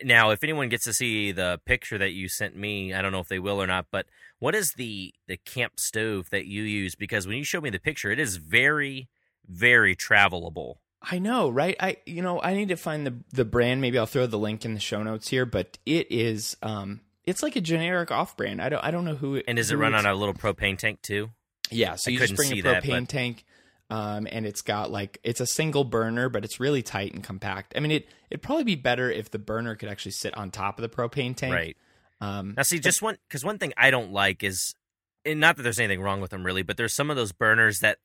Now, 0.04 0.32
if 0.32 0.44
anyone 0.44 0.68
gets 0.70 0.84
to 0.86 0.94
see 0.94 1.32
the 1.32 1.60
picture 1.66 1.98
that 1.98 2.12
you 2.12 2.28
sent 2.28 2.56
me, 2.56 2.94
I 2.94 3.02
don't 3.02 3.14
know 3.14 3.22
if 3.22 3.30
they 3.30 3.40
will 3.40 3.62
or 3.62 3.68
not. 3.68 3.88
But 3.92 4.08
what 4.40 4.56
is 4.56 4.74
the 4.74 5.14
the 5.28 5.38
camp 5.38 5.80
stove 5.80 6.30
that 6.32 6.46
you 6.46 6.64
use? 6.64 6.96
Because 6.96 7.28
when 7.28 7.38
you 7.38 7.44
showed 7.44 7.64
me 7.64 7.70
the 7.70 7.80
picture, 7.80 8.12
it 8.12 8.20
is 8.20 8.38
very, 8.38 9.10
very 9.48 9.96
travelable. 9.96 10.76
I 11.02 11.20
know, 11.20 11.50
right? 11.50 11.78
I 11.80 11.98
you 12.06 12.22
know, 12.22 12.42
I 12.42 12.54
need 12.54 12.70
to 12.70 12.76
find 12.76 13.08
the 13.08 13.16
the 13.32 13.46
brand. 13.46 13.82
Maybe 13.82 13.98
I'll 13.98 14.06
throw 14.06 14.28
the 14.28 14.38
link 14.38 14.66
in 14.66 14.74
the 14.74 14.80
show 14.82 15.02
notes 15.04 15.30
here, 15.30 15.46
but 15.46 15.78
it 15.86 16.12
is 16.12 16.58
um 16.62 17.02
it's 17.30 17.44
like 17.44 17.56
a 17.56 17.62
generic 17.62 18.12
off-brand. 18.12 18.62
I 18.62 18.70
don't 18.70 18.84
I 18.84 18.92
don't 18.92 19.06
know 19.06 19.16
who. 19.16 19.42
And 19.48 19.58
does 19.58 19.72
it 19.72 19.76
run 19.78 19.96
on 19.96 20.06
a 20.06 20.14
little 20.14 20.34
propane 20.34 20.78
tank 20.78 21.02
too? 21.02 21.30
Yeah, 21.72 21.96
so 21.96 22.10
I 22.10 22.14
you 22.14 22.20
just 22.20 22.36
bring 22.36 22.52
a 22.54 22.62
that, 22.62 22.84
propane 22.84 23.02
but- 23.02 23.10
tank, 23.10 23.46
um, 23.90 24.28
and 24.32 24.46
it's 24.46 24.62
got 24.62 24.92
like 24.92 25.20
it's 25.24 25.40
a 25.40 25.46
single 25.46 25.84
burner, 25.84 26.28
but 26.30 26.44
it's 26.44 26.60
really 26.60 26.82
tight 26.82 27.14
and 27.14 27.24
compact. 27.24 27.74
I 27.76 27.80
mean, 27.80 27.92
it 27.92 28.08
it'd 28.30 28.42
probably 28.42 28.64
be 28.64 28.76
better 28.76 29.10
if 29.12 29.30
the 29.32 29.40
burner 29.40 29.76
could 29.76 29.90
actually 29.90 30.14
sit 30.14 30.36
on 30.38 30.52
top 30.52 30.80
of 30.80 30.82
the 30.82 30.90
propane 30.90 31.36
tank. 31.36 31.54
Right. 31.54 31.78
Um, 32.22 32.54
Now, 32.58 32.64
see, 32.64 32.80
just 32.80 33.02
one 33.02 33.18
because 33.28 33.46
one 33.46 33.58
thing 33.60 33.74
I 33.78 33.92
don't 33.92 34.12
like 34.12 34.44
is, 34.44 34.74
and 35.26 35.40
not 35.40 35.56
that 35.58 35.64
there's 35.64 35.80
anything 35.80 36.02
wrong 36.02 36.22
with 36.22 36.32
them 36.32 36.44
really, 36.44 36.64
but 36.64 36.76
there's 36.76 36.94
some 36.96 37.10
of 37.10 37.16
those 37.16 37.32
burners 37.32 37.80
that 37.80 38.00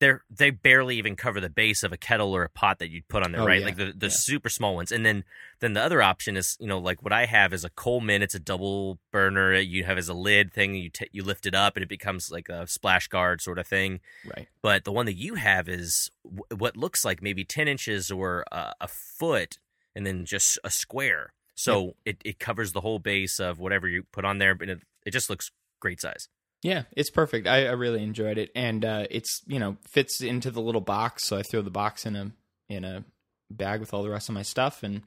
they're 0.00 0.22
they 0.28 0.50
barely 0.50 0.96
even 0.98 1.14
cover 1.16 1.40
the 1.40 1.48
base 1.48 1.82
of 1.82 1.92
a 1.92 1.96
kettle 1.96 2.34
or 2.34 2.42
a 2.42 2.48
pot 2.48 2.78
that 2.80 2.90
you'd 2.90 3.06
put 3.08 3.22
on 3.22 3.32
there, 3.32 3.40
Oh, 3.42 3.46
right? 3.46 3.60
yeah, 3.60 3.66
Like 3.66 3.76
the 3.76 3.92
the 3.96 4.06
yeah. 4.06 4.12
super 4.12 4.48
small 4.48 4.74
ones, 4.74 4.90
and 4.92 5.06
then 5.06 5.24
then 5.60 5.72
the 5.74 5.82
other 5.82 6.02
option 6.02 6.36
is 6.36 6.56
you 6.60 6.66
know 6.66 6.78
like 6.78 7.02
what 7.02 7.12
I 7.12 7.26
have 7.26 7.52
is 7.52 7.64
a 7.64 7.70
Coleman. 7.70 8.20
It's 8.22 8.34
a 8.34 8.38
double 8.40 8.98
burner. 9.12 9.54
You 9.54 9.84
have 9.84 9.96
as 9.96 10.08
a 10.08 10.14
lid 10.14 10.52
thing. 10.52 10.74
You 10.74 10.90
t- 10.90 11.08
you 11.12 11.22
lift 11.22 11.46
it 11.46 11.54
up 11.54 11.76
and 11.76 11.82
it 11.82 11.88
becomes 11.88 12.30
like 12.30 12.48
a 12.48 12.66
splash 12.66 13.08
guard 13.08 13.40
sort 13.40 13.58
of 13.58 13.66
thing. 13.66 14.00
right. 14.36 14.48
But 14.62 14.84
the 14.84 14.92
one 14.92 15.06
that 15.06 15.16
you 15.16 15.34
have 15.36 15.68
is 15.68 16.10
w- 16.24 16.42
what 16.56 16.76
looks 16.76 17.04
like 17.04 17.22
maybe 17.22 17.44
10 17.44 17.68
inches 17.68 18.10
or 18.10 18.44
uh, 18.50 18.72
a 18.80 18.88
foot 18.88 19.58
and 19.94 20.04
then 20.06 20.24
just 20.24 20.58
a 20.64 20.70
square. 20.70 21.32
So 21.54 21.94
it, 22.04 22.16
it 22.24 22.40
covers 22.40 22.72
the 22.72 22.80
whole 22.80 22.98
base 22.98 23.38
of 23.38 23.60
whatever 23.60 23.86
you 23.86 24.02
put 24.12 24.24
on 24.24 24.38
there, 24.38 24.56
but 24.56 24.68
it, 24.68 24.80
it 25.06 25.12
just 25.12 25.30
looks 25.30 25.52
great 25.80 26.00
size. 26.00 26.28
Yeah, 26.64 26.84
it's 26.92 27.10
perfect. 27.10 27.46
I, 27.46 27.66
I 27.66 27.72
really 27.72 28.02
enjoyed 28.02 28.38
it, 28.38 28.50
and 28.56 28.84
uh, 28.86 29.04
it's 29.10 29.42
you 29.46 29.58
know 29.58 29.76
fits 29.86 30.22
into 30.22 30.50
the 30.50 30.62
little 30.62 30.80
box. 30.80 31.24
So 31.26 31.36
I 31.36 31.42
throw 31.42 31.60
the 31.60 31.70
box 31.70 32.06
in 32.06 32.16
a 32.16 32.32
in 32.70 32.84
a 32.84 33.04
bag 33.50 33.80
with 33.80 33.92
all 33.92 34.02
the 34.02 34.08
rest 34.08 34.30
of 34.30 34.34
my 34.34 34.40
stuff, 34.42 34.82
and 34.82 35.02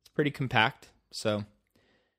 it's 0.00 0.08
pretty 0.14 0.32
compact. 0.32 0.88
So 1.12 1.44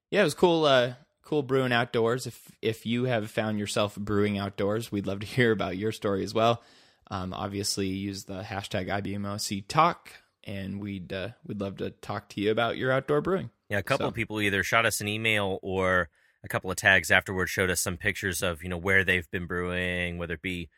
yeah, 0.10 0.22
it 0.22 0.24
was 0.24 0.34
cool. 0.34 0.64
Uh, 0.64 0.94
cool 1.22 1.44
brewing 1.44 1.74
outdoors. 1.74 2.26
If 2.26 2.50
if 2.62 2.86
you 2.86 3.04
have 3.04 3.30
found 3.30 3.60
yourself 3.60 3.98
brewing 3.98 4.38
outdoors, 4.38 4.90
we'd 4.90 5.06
love 5.06 5.20
to 5.20 5.26
hear 5.36 5.52
about 5.52 5.76
your 5.78 5.92
story 5.92 6.24
as 6.24 6.34
well. 6.34 6.64
Um, 7.12 7.34
obviously, 7.34 7.88
use 7.88 8.24
the 8.24 8.42
hashtag 8.42 8.88
IBMOC 8.88 9.66
talk, 9.68 10.12
and 10.46 10.80
we'd 10.80 11.12
uh, 11.12 11.30
we'd 11.46 11.60
love 11.60 11.76
to 11.78 11.90
talk 11.90 12.30
to 12.30 12.42
you 12.42 12.52
about 12.52 12.78
your 12.78 12.94
outdoor 12.94 13.20
brewing. 13.20 13.50
Yeah, 13.70 13.80
a 13.80 13.84
couple 13.84 14.06
So- 14.06 14.10
of 14.10 14.14
people 14.14 14.40
either 14.40 14.64
shot 14.64 14.86
us 14.86 15.02
an 15.02 15.10
email 15.10 15.60
or 15.62 16.08
a 16.44 16.48
couple 16.48 16.70
of 16.72 16.78
tags 16.78 17.12
afterwards 17.12 17.52
showed 17.52 17.70
us 17.70 17.82
some 17.82 17.98
pictures 17.98 18.42
of 18.42 18.64
you 18.64 18.70
know 18.70 18.78
where 18.78 19.04
they've 19.04 19.30
been 19.32 19.48
brewing, 19.48 20.18
whether 20.18 20.36
it 20.36 20.42
be 20.42 20.70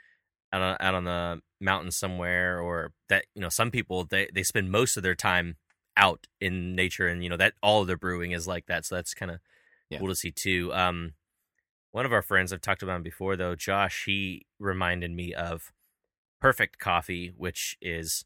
out 0.52 0.62
on, 0.62 0.78
out 0.80 0.96
on 0.96 1.04
the 1.04 1.42
mountain 1.62 1.92
somewhere 1.92 2.60
or 2.60 2.94
that 3.10 3.26
you 3.36 3.42
know 3.42 3.50
some 3.50 3.72
people 3.72 4.06
they 4.06 4.30
they 4.34 4.44
spend 4.44 4.72
most 4.72 4.98
of 4.98 5.04
their 5.04 5.16
time 5.16 5.56
out 5.98 6.28
in 6.40 6.76
nature 6.76 7.08
and 7.08 7.24
you 7.24 7.30
know 7.30 7.38
that 7.38 7.54
all 7.62 7.82
of 7.82 7.88
their 7.88 7.98
brewing 7.98 8.32
is 8.32 8.48
like 8.48 8.66
that. 8.68 8.86
So 8.86 8.96
that's 8.96 9.14
kind 9.14 9.32
of 9.32 9.40
Yeah. 9.90 10.00
cool 10.00 10.08
to 10.10 10.16
see 10.16 10.32
too. 10.32 10.74
Um, 10.74 11.14
one 11.92 12.06
of 12.06 12.14
our 12.14 12.22
friends 12.22 12.54
I've 12.54 12.62
talked 12.62 12.84
about 12.84 12.98
him 12.98 13.04
before 13.04 13.36
though, 13.36 13.56
Josh, 13.56 14.06
he 14.06 14.46
reminded 14.60 15.12
me 15.12 15.34
of 15.34 15.72
Perfect 16.40 16.80
Coffee, 16.80 17.34
which 17.36 17.78
is 17.82 18.24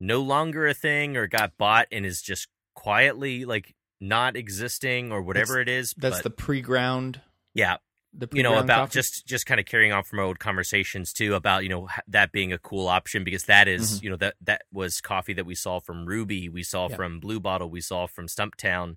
no 0.00 0.20
longer 0.20 0.66
a 0.66 0.74
thing 0.74 1.16
or 1.16 1.26
got 1.26 1.56
bought 1.56 1.86
and 1.92 2.04
is 2.04 2.20
just 2.20 2.48
quietly 2.74 3.44
like 3.44 3.74
not 4.08 4.36
existing 4.36 5.10
or 5.12 5.22
whatever 5.22 5.58
it 5.60 5.68
is. 5.68 5.94
That's 5.96 6.16
but 6.18 6.22
the 6.24 6.30
pre-ground. 6.30 7.20
yeah, 7.54 7.76
The 8.12 8.28
you 8.32 8.42
know 8.42 8.50
pre-ground 8.50 8.64
about 8.70 8.78
coffee? 8.88 8.92
just 8.92 9.26
just 9.26 9.46
kind 9.46 9.58
of 9.58 9.66
carrying 9.66 9.92
on 9.92 10.04
from 10.04 10.18
our 10.20 10.24
old 10.26 10.38
conversations 10.38 11.12
too 11.12 11.34
about 11.34 11.62
you 11.64 11.68
know 11.68 11.88
that 12.08 12.30
being 12.32 12.52
a 12.52 12.58
cool 12.58 12.86
option 12.88 13.24
because 13.24 13.44
that 13.44 13.66
is, 13.68 13.98
Mhm. 14.00 14.02
you 14.04 14.10
know 14.10 14.16
that 14.16 14.34
that 14.42 14.62
was 14.72 15.00
coffee 15.00 15.32
that 15.34 15.46
we 15.46 15.54
saw 15.54 15.80
from 15.80 16.06
Ruby, 16.06 16.48
we 16.48 16.62
saw 16.62 16.88
Yeah. 16.88 16.96
from 16.96 17.20
Blue 17.20 17.40
Bottle, 17.40 17.68
we 17.70 17.80
saw 17.80 18.06
from 18.06 18.26
Stumptown. 18.28 18.96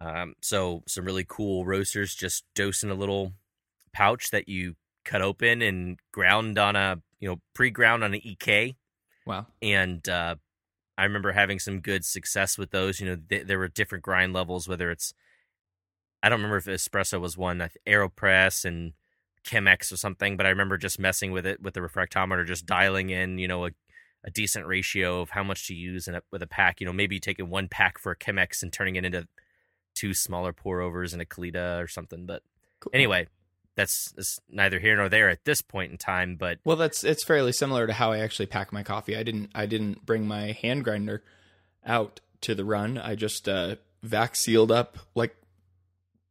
Um, 0.00 0.34
so 0.40 0.82
some 0.86 1.04
really 1.04 1.24
cool 1.26 1.64
roasters 1.64 2.14
just 2.14 2.44
dosing 2.54 2.90
a 2.90 2.94
little 2.94 3.32
pouch 3.92 4.30
that 4.30 4.48
you 4.48 4.76
cut 5.04 5.22
open 5.22 5.62
and 5.62 5.98
ground 6.12 6.58
on 6.58 6.76
a 6.76 7.00
you 7.20 7.28
know 7.28 7.40
pre-ground 7.54 8.02
on 8.02 8.12
an 8.14 8.20
EK 8.26 8.74
wow. 9.26 9.46
and 9.62 10.06
uh, 10.08 10.34
I 10.96 11.04
remember 11.04 11.32
having 11.32 11.58
some 11.58 11.80
good 11.80 12.04
success 12.04 12.56
with 12.56 12.70
those. 12.70 13.00
You 13.00 13.06
know, 13.06 13.16
th- 13.28 13.46
there 13.46 13.58
were 13.58 13.68
different 13.68 14.04
grind 14.04 14.32
levels, 14.32 14.68
whether 14.68 14.90
it's 14.90 15.12
I 16.22 16.28
don't 16.28 16.38
remember 16.38 16.56
if 16.56 16.64
espresso 16.64 17.20
was 17.20 17.36
one, 17.36 17.68
Aeropress 17.86 18.64
and 18.64 18.94
Chemex 19.44 19.92
or 19.92 19.96
something, 19.96 20.38
but 20.38 20.46
I 20.46 20.50
remember 20.50 20.78
just 20.78 20.98
messing 20.98 21.32
with 21.32 21.44
it 21.44 21.60
with 21.60 21.74
the 21.74 21.80
refractometer, 21.80 22.46
just 22.46 22.64
dialing 22.64 23.10
in, 23.10 23.38
you 23.38 23.46
know, 23.46 23.66
a, 23.66 23.70
a 24.24 24.30
decent 24.30 24.66
ratio 24.66 25.20
of 25.20 25.30
how 25.30 25.42
much 25.44 25.66
to 25.66 25.74
use 25.74 26.08
in 26.08 26.14
a, 26.14 26.22
with 26.32 26.42
a 26.42 26.46
pack. 26.46 26.80
You 26.80 26.86
know, 26.86 26.94
maybe 26.94 27.20
taking 27.20 27.50
one 27.50 27.68
pack 27.68 27.98
for 27.98 28.12
a 28.12 28.16
Chemex 28.16 28.62
and 28.62 28.72
turning 28.72 28.96
it 28.96 29.04
into 29.04 29.28
two 29.94 30.14
smaller 30.14 30.54
pour 30.54 30.80
overs 30.80 31.12
and 31.12 31.20
a 31.20 31.26
Kalita 31.26 31.82
or 31.82 31.88
something. 31.88 32.24
But 32.24 32.42
Cool. 32.80 32.90
anyway, 32.94 33.26
that's, 33.76 34.12
that's 34.12 34.38
neither 34.48 34.78
here 34.78 34.96
nor 34.96 35.08
there 35.08 35.28
at 35.28 35.44
this 35.44 35.62
point 35.62 35.92
in 35.92 35.98
time. 35.98 36.36
But 36.36 36.58
Well, 36.64 36.76
that's 36.76 37.04
it's 37.04 37.24
fairly 37.24 37.52
similar 37.52 37.86
to 37.86 37.92
how 37.92 38.12
I 38.12 38.18
actually 38.18 38.46
pack 38.46 38.72
my 38.72 38.82
coffee. 38.82 39.16
I 39.16 39.22
didn't 39.22 39.50
I 39.54 39.66
didn't 39.66 40.06
bring 40.06 40.26
my 40.26 40.52
hand 40.52 40.84
grinder 40.84 41.22
out 41.84 42.20
to 42.42 42.54
the 42.54 42.64
run. 42.64 42.98
I 42.98 43.14
just 43.14 43.48
uh, 43.48 43.76
vac 44.02 44.36
sealed 44.36 44.70
up 44.70 44.98
like 45.14 45.36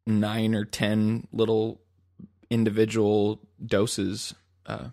nine 0.06 0.56
or 0.56 0.66
ten 0.66 1.28
little 1.32 1.82
individual 2.50 3.40
doses. 3.66 4.34
Uh, 4.66 4.90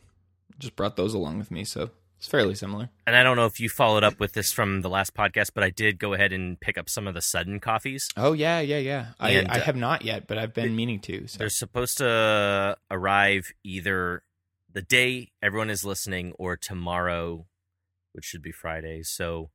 just 0.58 0.76
brought 0.76 0.96
those 0.96 1.14
along 1.14 1.38
with 1.38 1.50
me, 1.50 1.64
so 1.64 1.90
it's 2.20 2.28
fairly 2.28 2.54
similar. 2.54 2.90
and 3.06 3.16
I 3.16 3.22
don't 3.22 3.36
know 3.36 3.46
if 3.46 3.58
you 3.58 3.70
followed 3.70 4.04
up 4.04 4.20
with 4.20 4.34
this 4.34 4.52
from 4.52 4.82
the 4.82 4.90
last 4.90 5.14
podcast, 5.14 5.52
but 5.54 5.64
I 5.64 5.70
did 5.70 5.98
go 5.98 6.12
ahead 6.12 6.34
and 6.34 6.60
pick 6.60 6.76
up 6.76 6.90
some 6.90 7.06
of 7.06 7.14
the 7.14 7.22
sudden 7.22 7.60
coffees. 7.60 8.10
Oh 8.14 8.34
yeah, 8.34 8.60
yeah, 8.60 8.76
yeah. 8.76 9.06
I, 9.18 9.30
And, 9.30 9.48
I 9.48 9.56
uh, 9.56 9.62
have 9.62 9.74
not 9.74 10.04
yet, 10.04 10.26
but 10.26 10.36
I've 10.36 10.52
been 10.52 10.76
meaning 10.76 11.00
to. 11.00 11.26
So. 11.26 11.38
They're 11.38 11.48
supposed 11.48 11.96
to 11.96 12.76
arrive 12.90 13.52
either 13.64 14.22
the 14.70 14.82
day 14.82 15.32
everyone 15.40 15.70
is 15.70 15.82
listening 15.82 16.34
or 16.38 16.58
tomorrow, 16.58 17.46
which 18.12 18.26
should 18.26 18.42
be 18.42 18.52
Friday. 18.52 19.02
So 19.02 19.48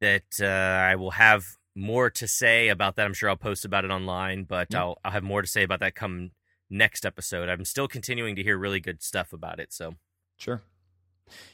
that 0.00 0.40
uh, 0.40 0.46
I 0.46 0.96
will 0.96 1.10
have 1.10 1.44
more 1.76 2.08
to 2.08 2.26
say 2.26 2.68
about 2.68 2.96
that. 2.96 3.04
I'm 3.04 3.12
sure 3.12 3.28
I'll 3.28 3.36
post 3.36 3.66
about 3.66 3.84
it 3.84 3.90
online, 3.90 4.44
but. 4.44 4.74
I'll 4.74 4.96
I'll 5.04 5.12
have 5.12 5.22
more 5.22 5.42
to 5.42 5.48
say 5.48 5.64
about 5.64 5.80
that 5.80 5.94
come 5.94 6.30
next 6.70 7.04
episode. 7.04 7.50
I'm 7.50 7.66
still 7.66 7.88
continuing 7.88 8.36
to 8.36 8.42
hear 8.42 8.56
really 8.56 8.80
good 8.80 9.02
stuff 9.02 9.34
about 9.34 9.60
it. 9.60 9.70
So 9.74 9.96
Sure. 10.38 10.62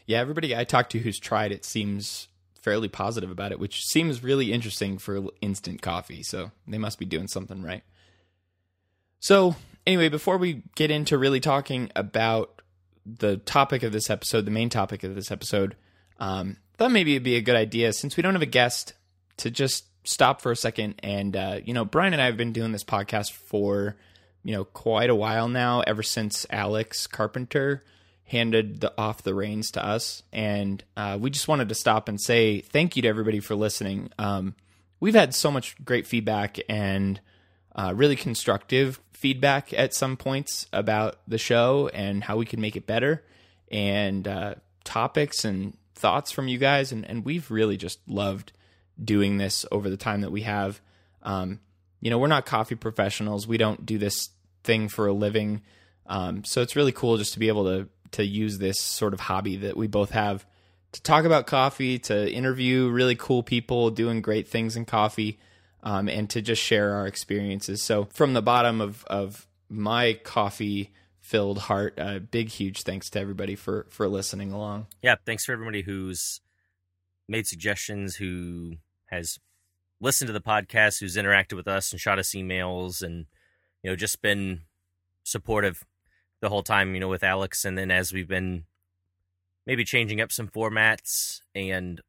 Yeah, 0.06 0.20
everybody 0.20 0.56
I 0.56 0.64
talked 0.64 0.92
to 0.92 0.98
who's 0.98 1.18
tried 1.18 1.52
it 1.52 1.64
seems 1.64 2.28
fairly 2.60 2.88
positive 2.88 3.30
about 3.30 3.52
it, 3.52 3.58
which 3.58 3.84
seems 3.84 4.22
really 4.22 4.52
interesting 4.52 4.98
for 4.98 5.28
instant 5.40 5.82
coffee. 5.82 6.22
So 6.22 6.50
they 6.66 6.78
must 6.78 6.98
be 6.98 7.04
doing 7.04 7.28
something 7.28 7.62
right. 7.62 7.82
So, 9.20 9.56
anyway, 9.86 10.08
before 10.08 10.38
we 10.38 10.62
get 10.74 10.90
into 10.90 11.18
really 11.18 11.40
talking 11.40 11.90
about 11.96 12.62
the 13.06 13.38
topic 13.38 13.82
of 13.82 13.92
this 13.92 14.10
episode, 14.10 14.44
the 14.44 14.50
main 14.50 14.68
topic 14.68 15.02
of 15.02 15.14
this 15.14 15.30
episode, 15.30 15.76
um, 16.20 16.56
thought 16.76 16.92
maybe 16.92 17.14
it'd 17.14 17.24
be 17.24 17.36
a 17.36 17.40
good 17.40 17.56
idea 17.56 17.92
since 17.92 18.16
we 18.16 18.22
don't 18.22 18.34
have 18.34 18.42
a 18.42 18.46
guest 18.46 18.94
to 19.38 19.50
just 19.50 19.86
stop 20.04 20.40
for 20.40 20.52
a 20.52 20.56
second. 20.56 20.96
And, 21.02 21.36
uh, 21.36 21.60
you 21.64 21.74
know, 21.74 21.84
Brian 21.84 22.12
and 22.12 22.22
I 22.22 22.26
have 22.26 22.36
been 22.36 22.52
doing 22.52 22.72
this 22.72 22.84
podcast 22.84 23.32
for, 23.32 23.96
you 24.44 24.52
know, 24.52 24.64
quite 24.64 25.10
a 25.10 25.14
while 25.14 25.48
now, 25.48 25.80
ever 25.80 26.02
since 26.02 26.46
Alex 26.50 27.06
Carpenter 27.06 27.82
handed 28.28 28.80
the 28.80 28.92
off 28.98 29.22
the 29.22 29.34
reins 29.34 29.70
to 29.72 29.84
us, 29.84 30.22
and 30.32 30.84
uh, 30.96 31.18
we 31.20 31.30
just 31.30 31.48
wanted 31.48 31.68
to 31.68 31.74
stop 31.74 32.08
and 32.08 32.20
say 32.20 32.60
thank 32.60 32.96
you 32.96 33.02
to 33.02 33.08
everybody 33.08 33.40
for 33.40 33.54
listening. 33.54 34.10
Um, 34.18 34.54
we've 35.00 35.14
had 35.14 35.34
so 35.34 35.50
much 35.50 35.82
great 35.84 36.06
feedback 36.06 36.58
and 36.68 37.20
uh, 37.74 37.92
really 37.96 38.16
constructive 38.16 39.00
feedback 39.12 39.72
at 39.72 39.94
some 39.94 40.16
points 40.16 40.66
about 40.72 41.18
the 41.26 41.38
show 41.38 41.88
and 41.92 42.22
how 42.22 42.36
we 42.36 42.46
can 42.46 42.60
make 42.60 42.76
it 42.76 42.86
better, 42.86 43.24
and 43.70 44.28
uh, 44.28 44.54
topics 44.84 45.44
and 45.44 45.76
thoughts 45.94 46.30
from 46.30 46.48
you 46.48 46.58
guys, 46.58 46.92
and, 46.92 47.04
and 47.08 47.24
we've 47.24 47.50
really 47.50 47.76
just 47.76 47.98
loved 48.08 48.52
doing 49.02 49.38
this 49.38 49.64
over 49.72 49.90
the 49.90 49.96
time 49.96 50.20
that 50.20 50.30
we 50.30 50.42
have. 50.42 50.80
Um, 51.22 51.60
you 52.00 52.10
know, 52.10 52.18
we're 52.18 52.28
not 52.28 52.46
coffee 52.46 52.74
professionals. 52.74 53.46
We 53.46 53.58
don't 53.58 53.84
do 53.84 53.98
this 53.98 54.30
thing 54.64 54.88
for 54.88 55.06
a 55.06 55.12
living. 55.12 55.62
Um, 56.06 56.44
so 56.44 56.62
it's 56.62 56.76
really 56.76 56.92
cool 56.92 57.18
just 57.18 57.34
to 57.34 57.38
be 57.38 57.48
able 57.48 57.64
to 57.64 57.88
to 58.12 58.24
use 58.24 58.58
this 58.58 58.80
sort 58.80 59.14
of 59.14 59.20
hobby 59.20 59.56
that 59.56 59.76
we 59.76 59.86
both 59.86 60.10
have 60.10 60.46
to 60.92 61.02
talk 61.02 61.24
about 61.24 61.46
coffee, 61.46 61.98
to 61.98 62.32
interview 62.32 62.88
really 62.88 63.14
cool 63.14 63.42
people 63.42 63.90
doing 63.90 64.22
great 64.22 64.48
things 64.48 64.76
in 64.76 64.84
coffee, 64.84 65.38
um, 65.82 66.08
and 66.08 66.30
to 66.30 66.42
just 66.42 66.62
share 66.62 66.94
our 66.94 67.06
experiences. 67.06 67.82
So 67.82 68.08
from 68.12 68.34
the 68.34 68.42
bottom 68.42 68.80
of 68.80 69.04
of 69.06 69.46
my 69.68 70.14
coffee 70.24 70.92
filled 71.20 71.58
heart, 71.58 71.94
a 71.98 72.20
big 72.20 72.48
huge 72.48 72.82
thanks 72.82 73.10
to 73.10 73.20
everybody 73.20 73.54
for 73.54 73.86
for 73.90 74.08
listening 74.08 74.52
along. 74.52 74.86
yeah, 75.02 75.16
thanks 75.26 75.44
for 75.44 75.52
everybody 75.52 75.82
who's 75.82 76.40
made 77.28 77.46
suggestions, 77.46 78.16
who 78.16 78.76
has 79.06 79.38
listened 80.00 80.28
to 80.28 80.32
the 80.32 80.40
podcast, 80.40 81.00
who's 81.00 81.16
interacted 81.16 81.54
with 81.54 81.68
us 81.68 81.92
and 81.92 82.00
shot 82.00 82.18
us 82.18 82.34
emails, 82.34 83.02
and 83.02 83.26
you 83.82 83.90
know 83.90 83.96
just 83.96 84.22
been 84.22 84.62
supportive 85.22 85.84
the 86.40 86.48
whole 86.48 86.62
time. 86.62 86.94
You 86.94 87.00
know, 87.00 87.08
with 87.08 87.24
Alex, 87.24 87.64
and 87.64 87.76
then 87.76 87.90
as 87.90 88.12
we've 88.12 88.28
been 88.28 88.64
maybe 89.66 89.84
changing 89.84 90.20
up 90.20 90.32
some 90.32 90.48
formats 90.48 91.40
and 91.54 92.00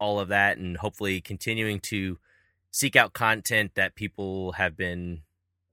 all 0.00 0.20
of 0.20 0.28
that, 0.28 0.58
and 0.58 0.76
hopefully 0.76 1.20
continuing 1.20 1.80
to 1.80 2.18
seek 2.70 2.96
out 2.96 3.12
content 3.12 3.72
that 3.74 3.94
people 3.94 4.52
have 4.52 4.76
been 4.76 5.22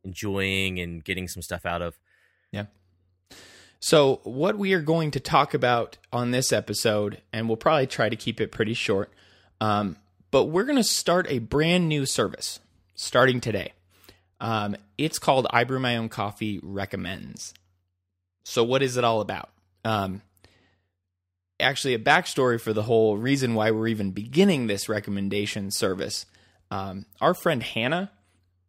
enjoying 0.03 0.79
and 0.79 1.03
getting 1.03 1.27
some 1.27 1.41
stuff 1.41 1.65
out 1.65 1.81
of. 1.81 1.97
Yeah. 2.51 2.65
So, 3.79 4.21
what 4.23 4.57
we 4.57 4.73
are 4.73 4.81
going 4.81 5.11
to 5.11 5.19
talk 5.19 5.53
about 5.53 5.97
on 6.11 6.31
this 6.31 6.51
episode, 6.53 7.21
and 7.33 7.47
we'll 7.47 7.57
probably 7.57 7.87
try 7.87 8.09
to 8.09 8.15
keep 8.15 8.39
it 8.39 8.51
pretty 8.51 8.73
short, 8.73 9.11
um, 9.61 9.97
but 10.31 10.45
we're 10.45 10.63
going 10.63 10.77
to 10.77 10.83
start 10.83 11.27
a 11.29 11.39
brand 11.39 11.87
new 11.87 12.05
service 12.05 12.59
starting 12.95 13.41
today. 13.41 13.73
Um, 14.39 14.75
it's 14.97 15.19
called 15.19 15.47
I 15.49 15.63
Brew 15.63 15.79
My 15.79 15.97
Own 15.97 16.09
Coffee 16.09 16.59
Recommends. 16.61 17.53
So, 18.43 18.63
what 18.63 18.83
is 18.83 18.97
it 18.97 19.03
all 19.03 19.21
about? 19.21 19.49
Um, 19.83 20.21
actually, 21.59 21.93
a 21.93 21.99
backstory 21.99 22.59
for 22.59 22.73
the 22.73 22.83
whole 22.83 23.17
reason 23.17 23.55
why 23.55 23.71
we're 23.71 23.87
even 23.87 24.11
beginning 24.11 24.67
this 24.67 24.89
recommendation 24.89 25.71
service. 25.71 26.25
Um, 26.71 27.05
our 27.21 27.33
friend 27.33 27.63
Hannah 27.63 28.11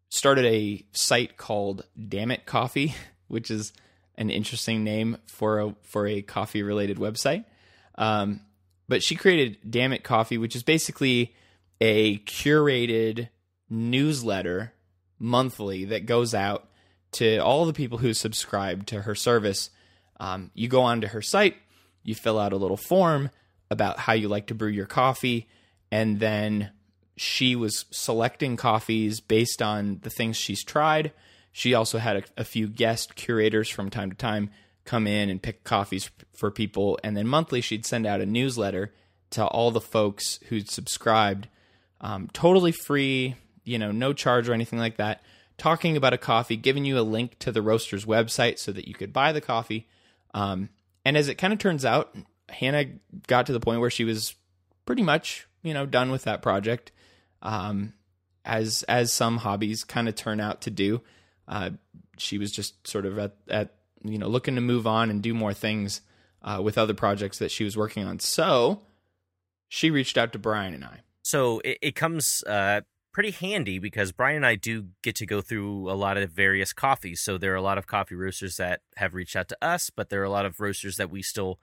started 0.08 0.44
a 0.44 0.84
site 0.92 1.36
called 1.36 1.84
Damn 2.08 2.30
It 2.30 2.46
Coffee, 2.46 2.94
which 3.28 3.50
is 3.50 3.72
an 4.16 4.30
interesting 4.30 4.82
name 4.82 5.18
for 5.26 5.60
a 5.60 5.74
for 5.82 6.06
a 6.06 6.22
coffee 6.22 6.62
related 6.62 6.98
website. 6.98 7.44
Um, 7.96 8.40
but 8.88 9.02
she 9.02 9.16
created 9.16 9.58
Damn 9.68 9.92
It 9.92 10.04
Coffee, 10.04 10.38
which 10.38 10.54
is 10.54 10.62
basically 10.62 11.34
a 11.80 12.18
curated 12.20 13.28
newsletter 13.68 14.72
monthly 15.18 15.84
that 15.86 16.06
goes 16.06 16.34
out 16.34 16.68
to 17.12 17.38
all 17.38 17.64
the 17.64 17.72
people 17.72 17.98
who 17.98 18.12
subscribe 18.12 18.86
to 18.86 19.02
her 19.02 19.14
service. 19.14 19.70
Um, 20.18 20.50
you 20.54 20.68
go 20.68 20.82
onto 20.82 21.08
her 21.08 21.22
site, 21.22 21.56
you 22.02 22.14
fill 22.14 22.38
out 22.38 22.52
a 22.52 22.56
little 22.56 22.76
form 22.76 23.30
about 23.70 23.98
how 23.98 24.12
you 24.12 24.28
like 24.28 24.46
to 24.48 24.54
brew 24.54 24.68
your 24.68 24.86
coffee, 24.86 25.48
and 25.90 26.20
then 26.20 26.70
she 27.16 27.56
was 27.56 27.86
selecting 27.90 28.56
coffees 28.56 29.20
based 29.20 29.62
on 29.62 30.00
the 30.02 30.10
things 30.10 30.36
she's 30.36 30.62
tried. 30.62 31.12
She 31.52 31.72
also 31.72 31.98
had 31.98 32.16
a, 32.16 32.22
a, 32.42 32.44
few 32.44 32.68
guest 32.68 33.14
curators 33.14 33.68
from 33.70 33.88
time 33.88 34.10
to 34.10 34.16
time 34.16 34.50
come 34.84 35.06
in 35.06 35.30
and 35.30 35.42
pick 35.42 35.64
coffees 35.64 36.10
for 36.34 36.50
people. 36.50 36.98
And 37.02 37.16
then 37.16 37.26
monthly, 37.26 37.62
she'd 37.62 37.86
send 37.86 38.06
out 38.06 38.20
a 38.20 38.26
newsletter 38.26 38.92
to 39.30 39.44
all 39.46 39.70
the 39.70 39.80
folks 39.80 40.38
who'd 40.48 40.68
subscribed, 40.68 41.48
um, 42.00 42.28
totally 42.32 42.72
free, 42.72 43.36
you 43.66 43.78
know, 43.78 43.92
no 43.92 44.12
charge 44.12 44.48
or 44.48 44.54
anything 44.54 44.78
like 44.78 44.96
that, 44.96 45.22
talking 45.58 45.96
about 45.96 46.14
a 46.14 46.18
coffee, 46.18 46.56
giving 46.56 46.84
you 46.84 46.98
a 46.98 47.00
link 47.00 47.38
to 47.40 47.52
the 47.52 47.62
roaster's 47.62 48.04
website 48.04 48.58
so 48.58 48.72
that 48.72 48.88
you 48.88 48.94
could 48.94 49.12
buy 49.12 49.32
the 49.32 49.40
coffee. 49.40 49.88
Um, 50.32 50.70
and 51.04 51.16
as 51.16 51.28
it 51.28 51.36
kind 51.36 51.52
of 51.52 51.58
turns 51.58 51.84
out, 51.84 52.14
Hannah 52.48 52.86
got 53.26 53.46
to 53.46 53.52
the 53.52 53.60
point 53.60 53.80
where 53.80 53.90
she 53.90 54.04
was 54.04 54.34
pretty 54.84 55.02
much, 55.02 55.46
you 55.62 55.74
know, 55.74 55.84
done 55.86 56.10
with 56.10 56.24
that 56.24 56.42
project 56.42 56.92
um, 57.42 57.92
as 58.44 58.82
as 58.84 59.12
some 59.12 59.38
hobbies 59.38 59.84
kind 59.84 60.08
of 60.08 60.14
turn 60.14 60.40
out 60.40 60.62
to 60.62 60.70
do. 60.70 61.02
Uh, 61.48 61.70
she 62.18 62.38
was 62.38 62.50
just 62.50 62.86
sort 62.86 63.06
of 63.06 63.18
at, 63.18 63.36
at 63.48 63.74
you 64.04 64.18
know 64.18 64.28
looking 64.28 64.54
to 64.54 64.60
move 64.60 64.86
on 64.86 65.10
and 65.10 65.22
do 65.22 65.34
more 65.34 65.54
things 65.54 66.00
uh, 66.42 66.60
with 66.62 66.78
other 66.78 66.94
projects 66.94 67.38
that 67.38 67.50
she 67.50 67.64
was 67.64 67.76
working 67.76 68.04
on. 68.04 68.18
So 68.20 68.82
she 69.68 69.90
reached 69.90 70.16
out 70.16 70.32
to 70.32 70.38
Brian 70.38 70.74
and 70.74 70.84
I. 70.84 71.00
So 71.22 71.60
it, 71.60 71.78
it 71.82 71.94
comes 71.94 72.44
uh, 72.44 72.82
pretty 73.16 73.30
handy 73.30 73.78
because 73.78 74.12
Brian 74.12 74.36
and 74.36 74.44
I 74.44 74.56
do 74.56 74.88
get 75.02 75.14
to 75.14 75.24
go 75.24 75.40
through 75.40 75.90
a 75.90 75.96
lot 75.96 76.18
of 76.18 76.32
various 76.32 76.74
coffees. 76.74 77.22
So 77.22 77.38
there 77.38 77.54
are 77.54 77.56
a 77.56 77.62
lot 77.62 77.78
of 77.78 77.86
coffee 77.86 78.14
roasters 78.14 78.58
that 78.58 78.82
have 78.96 79.14
reached 79.14 79.34
out 79.34 79.48
to 79.48 79.56
us, 79.62 79.88
but 79.88 80.10
there 80.10 80.20
are 80.20 80.24
a 80.24 80.30
lot 80.30 80.44
of 80.44 80.60
roasters 80.60 80.98
that 80.98 81.08
we 81.08 81.22
still 81.22 81.58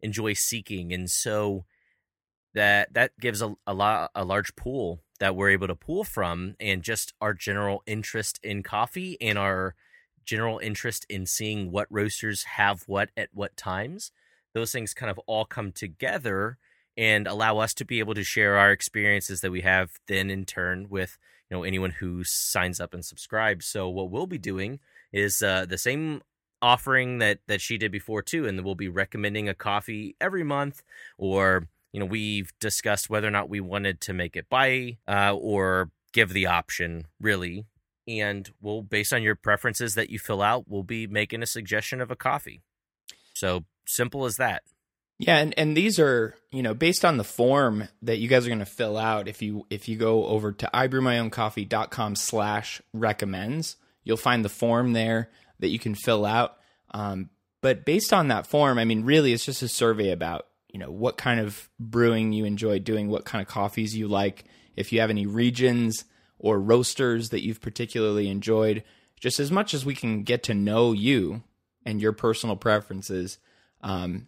enjoy 0.00 0.34
seeking, 0.34 0.92
and 0.92 1.10
so 1.10 1.64
that 2.54 2.94
that 2.94 3.18
gives 3.18 3.42
a, 3.42 3.52
a 3.66 3.74
lot 3.74 4.12
a 4.14 4.24
large 4.24 4.54
pool 4.54 5.00
that 5.18 5.34
we're 5.34 5.50
able 5.50 5.66
to 5.66 5.74
pull 5.74 6.04
from 6.04 6.54
and 6.60 6.84
just 6.84 7.14
our 7.20 7.34
general 7.34 7.82
interest 7.84 8.38
in 8.44 8.62
coffee 8.62 9.16
and 9.20 9.36
our 9.36 9.74
general 10.24 10.60
interest 10.60 11.04
in 11.08 11.26
seeing 11.26 11.72
what 11.72 11.88
roasters 11.90 12.44
have 12.44 12.84
what 12.86 13.10
at 13.16 13.28
what 13.32 13.56
times 13.56 14.12
those 14.54 14.70
things 14.70 14.94
kind 14.94 15.10
of 15.10 15.18
all 15.26 15.44
come 15.44 15.72
together 15.72 16.58
and 16.96 17.26
allow 17.26 17.58
us 17.58 17.74
to 17.74 17.84
be 17.84 17.98
able 17.98 18.14
to 18.14 18.24
share 18.24 18.56
our 18.56 18.70
experiences 18.70 19.40
that 19.40 19.50
we 19.50 19.62
have 19.62 19.90
then 20.08 20.30
in 20.30 20.44
turn 20.44 20.86
with 20.88 21.18
you 21.50 21.56
know 21.56 21.62
anyone 21.62 21.90
who 21.90 22.22
signs 22.24 22.80
up 22.80 22.94
and 22.94 23.04
subscribes 23.04 23.66
so 23.66 23.88
what 23.88 24.10
we'll 24.10 24.26
be 24.26 24.38
doing 24.38 24.78
is 25.12 25.42
uh, 25.42 25.64
the 25.66 25.78
same 25.78 26.20
offering 26.60 27.18
that 27.18 27.38
that 27.48 27.60
she 27.60 27.76
did 27.76 27.90
before 27.90 28.22
too 28.22 28.46
and 28.46 28.64
we'll 28.64 28.74
be 28.74 28.88
recommending 28.88 29.48
a 29.48 29.54
coffee 29.54 30.14
every 30.20 30.44
month 30.44 30.82
or 31.18 31.66
you 31.92 32.00
know, 32.00 32.06
we've 32.06 32.52
discussed 32.58 33.10
whether 33.10 33.28
or 33.28 33.30
not 33.30 33.50
we 33.50 33.60
wanted 33.60 34.00
to 34.02 34.12
make 34.12 34.34
it 34.34 34.48
buy 34.48 34.96
uh, 35.06 35.34
or 35.34 35.90
give 36.12 36.32
the 36.32 36.46
option, 36.46 37.06
really. 37.20 37.66
And 38.08 38.50
we'll, 38.60 38.82
based 38.82 39.12
on 39.12 39.22
your 39.22 39.36
preferences 39.36 39.94
that 39.94 40.10
you 40.10 40.18
fill 40.18 40.42
out, 40.42 40.64
we'll 40.66 40.82
be 40.82 41.06
making 41.06 41.42
a 41.42 41.46
suggestion 41.46 42.00
of 42.00 42.10
a 42.10 42.16
coffee. 42.16 42.62
So 43.34 43.64
simple 43.86 44.24
as 44.24 44.36
that. 44.36 44.62
Yeah, 45.18 45.38
and, 45.38 45.54
and 45.56 45.76
these 45.76 45.98
are, 46.00 46.34
you 46.50 46.62
know, 46.62 46.74
based 46.74 47.04
on 47.04 47.16
the 47.16 47.24
form 47.24 47.88
that 48.02 48.18
you 48.18 48.28
guys 48.28 48.46
are 48.46 48.50
to 48.56 48.64
fill 48.64 48.98
out. 48.98 49.28
If 49.28 49.40
you 49.40 49.66
if 49.70 49.88
you 49.88 49.96
go 49.96 50.26
over 50.26 50.52
to 50.52 50.70
ibrewmyowncoffee.com 50.72 52.16
slash 52.16 52.82
recommends, 52.92 53.76
you'll 54.02 54.16
find 54.16 54.44
the 54.44 54.48
form 54.48 54.92
there 54.92 55.30
that 55.60 55.68
you 55.68 55.78
can 55.78 55.94
fill 55.94 56.24
out. 56.24 56.56
Um, 56.90 57.30
but 57.60 57.84
based 57.84 58.12
on 58.12 58.28
that 58.28 58.46
form, 58.46 58.78
I 58.78 58.84
mean, 58.84 59.04
really, 59.04 59.32
it's 59.32 59.44
just 59.44 59.62
a 59.62 59.68
survey 59.68 60.10
about 60.10 60.46
you 60.68 60.78
know 60.78 60.90
what 60.90 61.16
kind 61.16 61.38
of 61.38 61.68
brewing 61.78 62.32
you 62.32 62.44
enjoy 62.44 62.80
doing, 62.80 63.08
what 63.08 63.24
kind 63.24 63.40
of 63.40 63.48
coffees 63.48 63.96
you 63.96 64.08
like, 64.08 64.44
if 64.76 64.92
you 64.92 65.00
have 65.00 65.10
any 65.10 65.26
regions 65.26 66.04
or 66.38 66.60
roasters 66.60 67.28
that 67.28 67.44
you've 67.44 67.60
particularly 67.60 68.28
enjoyed. 68.28 68.82
Just 69.20 69.38
as 69.38 69.52
much 69.52 69.72
as 69.72 69.84
we 69.84 69.94
can 69.94 70.24
get 70.24 70.42
to 70.44 70.54
know 70.54 70.90
you 70.90 71.44
and 71.86 72.02
your 72.02 72.12
personal 72.12 72.56
preferences, 72.56 73.38
um, 73.80 74.26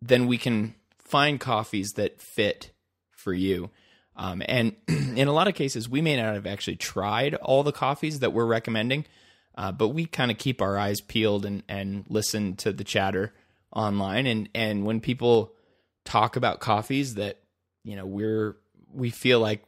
then 0.00 0.26
we 0.26 0.38
can 0.38 0.74
find 0.98 1.40
coffees 1.40 1.92
that 1.92 2.20
fit 2.20 2.70
for 3.10 3.32
you. 3.32 3.70
Um, 4.16 4.42
and 4.46 4.74
in 4.88 5.28
a 5.28 5.32
lot 5.32 5.48
of 5.48 5.54
cases, 5.54 5.88
we 5.88 6.00
may 6.00 6.16
not 6.16 6.34
have 6.34 6.46
actually 6.46 6.76
tried 6.76 7.34
all 7.34 7.62
the 7.62 7.72
coffees 7.72 8.20
that 8.20 8.32
we're 8.32 8.46
recommending, 8.46 9.06
uh, 9.56 9.72
but 9.72 9.88
we 9.88 10.06
kind 10.06 10.30
of 10.30 10.38
keep 10.38 10.60
our 10.60 10.78
eyes 10.78 11.00
peeled 11.00 11.44
and, 11.44 11.62
and 11.68 12.04
listen 12.08 12.56
to 12.56 12.72
the 12.72 12.84
chatter 12.84 13.32
online. 13.72 14.26
And, 14.26 14.48
and 14.54 14.84
when 14.84 15.00
people 15.00 15.54
talk 16.04 16.36
about 16.36 16.60
coffees 16.60 17.14
that 17.14 17.38
you 17.82 17.96
know 17.96 18.06
we're 18.06 18.56
we 18.92 19.10
feel 19.10 19.40
like 19.40 19.64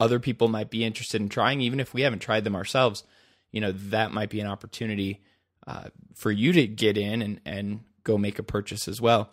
other 0.00 0.18
people 0.18 0.48
might 0.48 0.70
be 0.70 0.84
interested 0.84 1.20
in 1.20 1.28
trying, 1.28 1.60
even 1.60 1.80
if 1.80 1.92
we 1.92 2.02
haven't 2.02 2.20
tried 2.20 2.44
them 2.44 2.56
ourselves. 2.56 3.04
You 3.52 3.60
know 3.60 3.72
that 3.72 4.12
might 4.12 4.30
be 4.30 4.40
an 4.40 4.46
opportunity 4.46 5.22
uh, 5.66 5.88
for 6.14 6.30
you 6.32 6.52
to 6.52 6.66
get 6.66 6.96
in 6.96 7.22
and 7.22 7.40
and 7.44 7.80
go 8.02 8.18
make 8.18 8.38
a 8.38 8.42
purchase 8.42 8.88
as 8.88 9.00
well. 9.00 9.30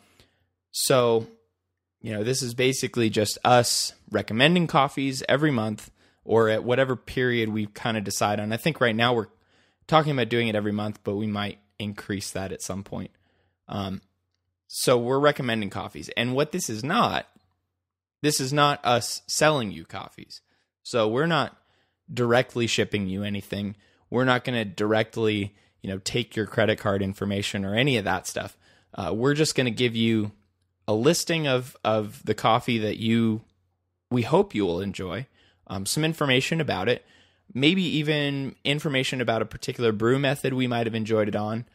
So, 0.71 1.27
you 2.01 2.13
know, 2.13 2.23
this 2.23 2.41
is 2.41 2.53
basically 2.53 3.09
just 3.09 3.37
us 3.43 3.93
recommending 4.09 4.67
coffees 4.67 5.23
every 5.27 5.51
month 5.51 5.91
or 6.23 6.49
at 6.49 6.63
whatever 6.63 6.95
period 6.95 7.49
we 7.49 7.65
kind 7.67 7.97
of 7.97 8.03
decide 8.03 8.39
on. 8.39 8.53
I 8.53 8.57
think 8.57 8.79
right 8.79 8.95
now 8.95 9.13
we're 9.13 9.27
talking 9.87 10.11
about 10.11 10.29
doing 10.29 10.47
it 10.47 10.55
every 10.55 10.71
month, 10.71 10.99
but 11.03 11.15
we 11.15 11.27
might 11.27 11.59
increase 11.79 12.31
that 12.31 12.51
at 12.51 12.61
some 12.61 12.83
point. 12.83 13.11
Um, 13.67 14.01
so 14.67 14.97
we're 14.97 15.19
recommending 15.19 15.69
coffees. 15.69 16.09
And 16.15 16.33
what 16.33 16.51
this 16.51 16.69
is 16.69 16.83
not, 16.83 17.27
this 18.21 18.39
is 18.39 18.53
not 18.53 18.79
us 18.85 19.21
selling 19.27 19.71
you 19.71 19.83
coffees. 19.83 20.41
So 20.83 21.07
we're 21.07 21.25
not 21.27 21.57
directly 22.11 22.67
shipping 22.67 23.07
you 23.07 23.23
anything. 23.23 23.75
We're 24.09 24.25
not 24.25 24.43
going 24.43 24.57
to 24.57 24.65
directly, 24.65 25.55
you 25.81 25.89
know, 25.89 25.99
take 25.99 26.35
your 26.35 26.45
credit 26.45 26.79
card 26.79 27.01
information 27.01 27.65
or 27.65 27.75
any 27.75 27.97
of 27.97 28.05
that 28.05 28.27
stuff. 28.27 28.57
Uh, 28.93 29.13
we're 29.13 29.33
just 29.33 29.55
going 29.55 29.65
to 29.65 29.71
give 29.71 29.95
you 29.95 30.31
a 30.91 30.93
listing 30.93 31.47
of 31.47 31.75
of 31.83 32.23
the 32.25 32.33
coffee 32.33 32.77
that 32.79 32.97
you 32.97 33.41
we 34.09 34.23
hope 34.23 34.53
you 34.53 34.65
will 34.65 34.81
enjoy, 34.81 35.25
um, 35.67 35.85
some 35.85 36.03
information 36.03 36.59
about 36.59 36.89
it, 36.89 37.05
maybe 37.53 37.83
even 37.83 38.55
information 38.63 39.21
about 39.21 39.41
a 39.41 39.45
particular 39.45 39.91
brew 39.91 40.19
method 40.19 40.53
we 40.53 40.67
might 40.67 40.85
have 40.85 40.95
enjoyed 40.95 41.27
it 41.27 41.35
on, 41.35 41.65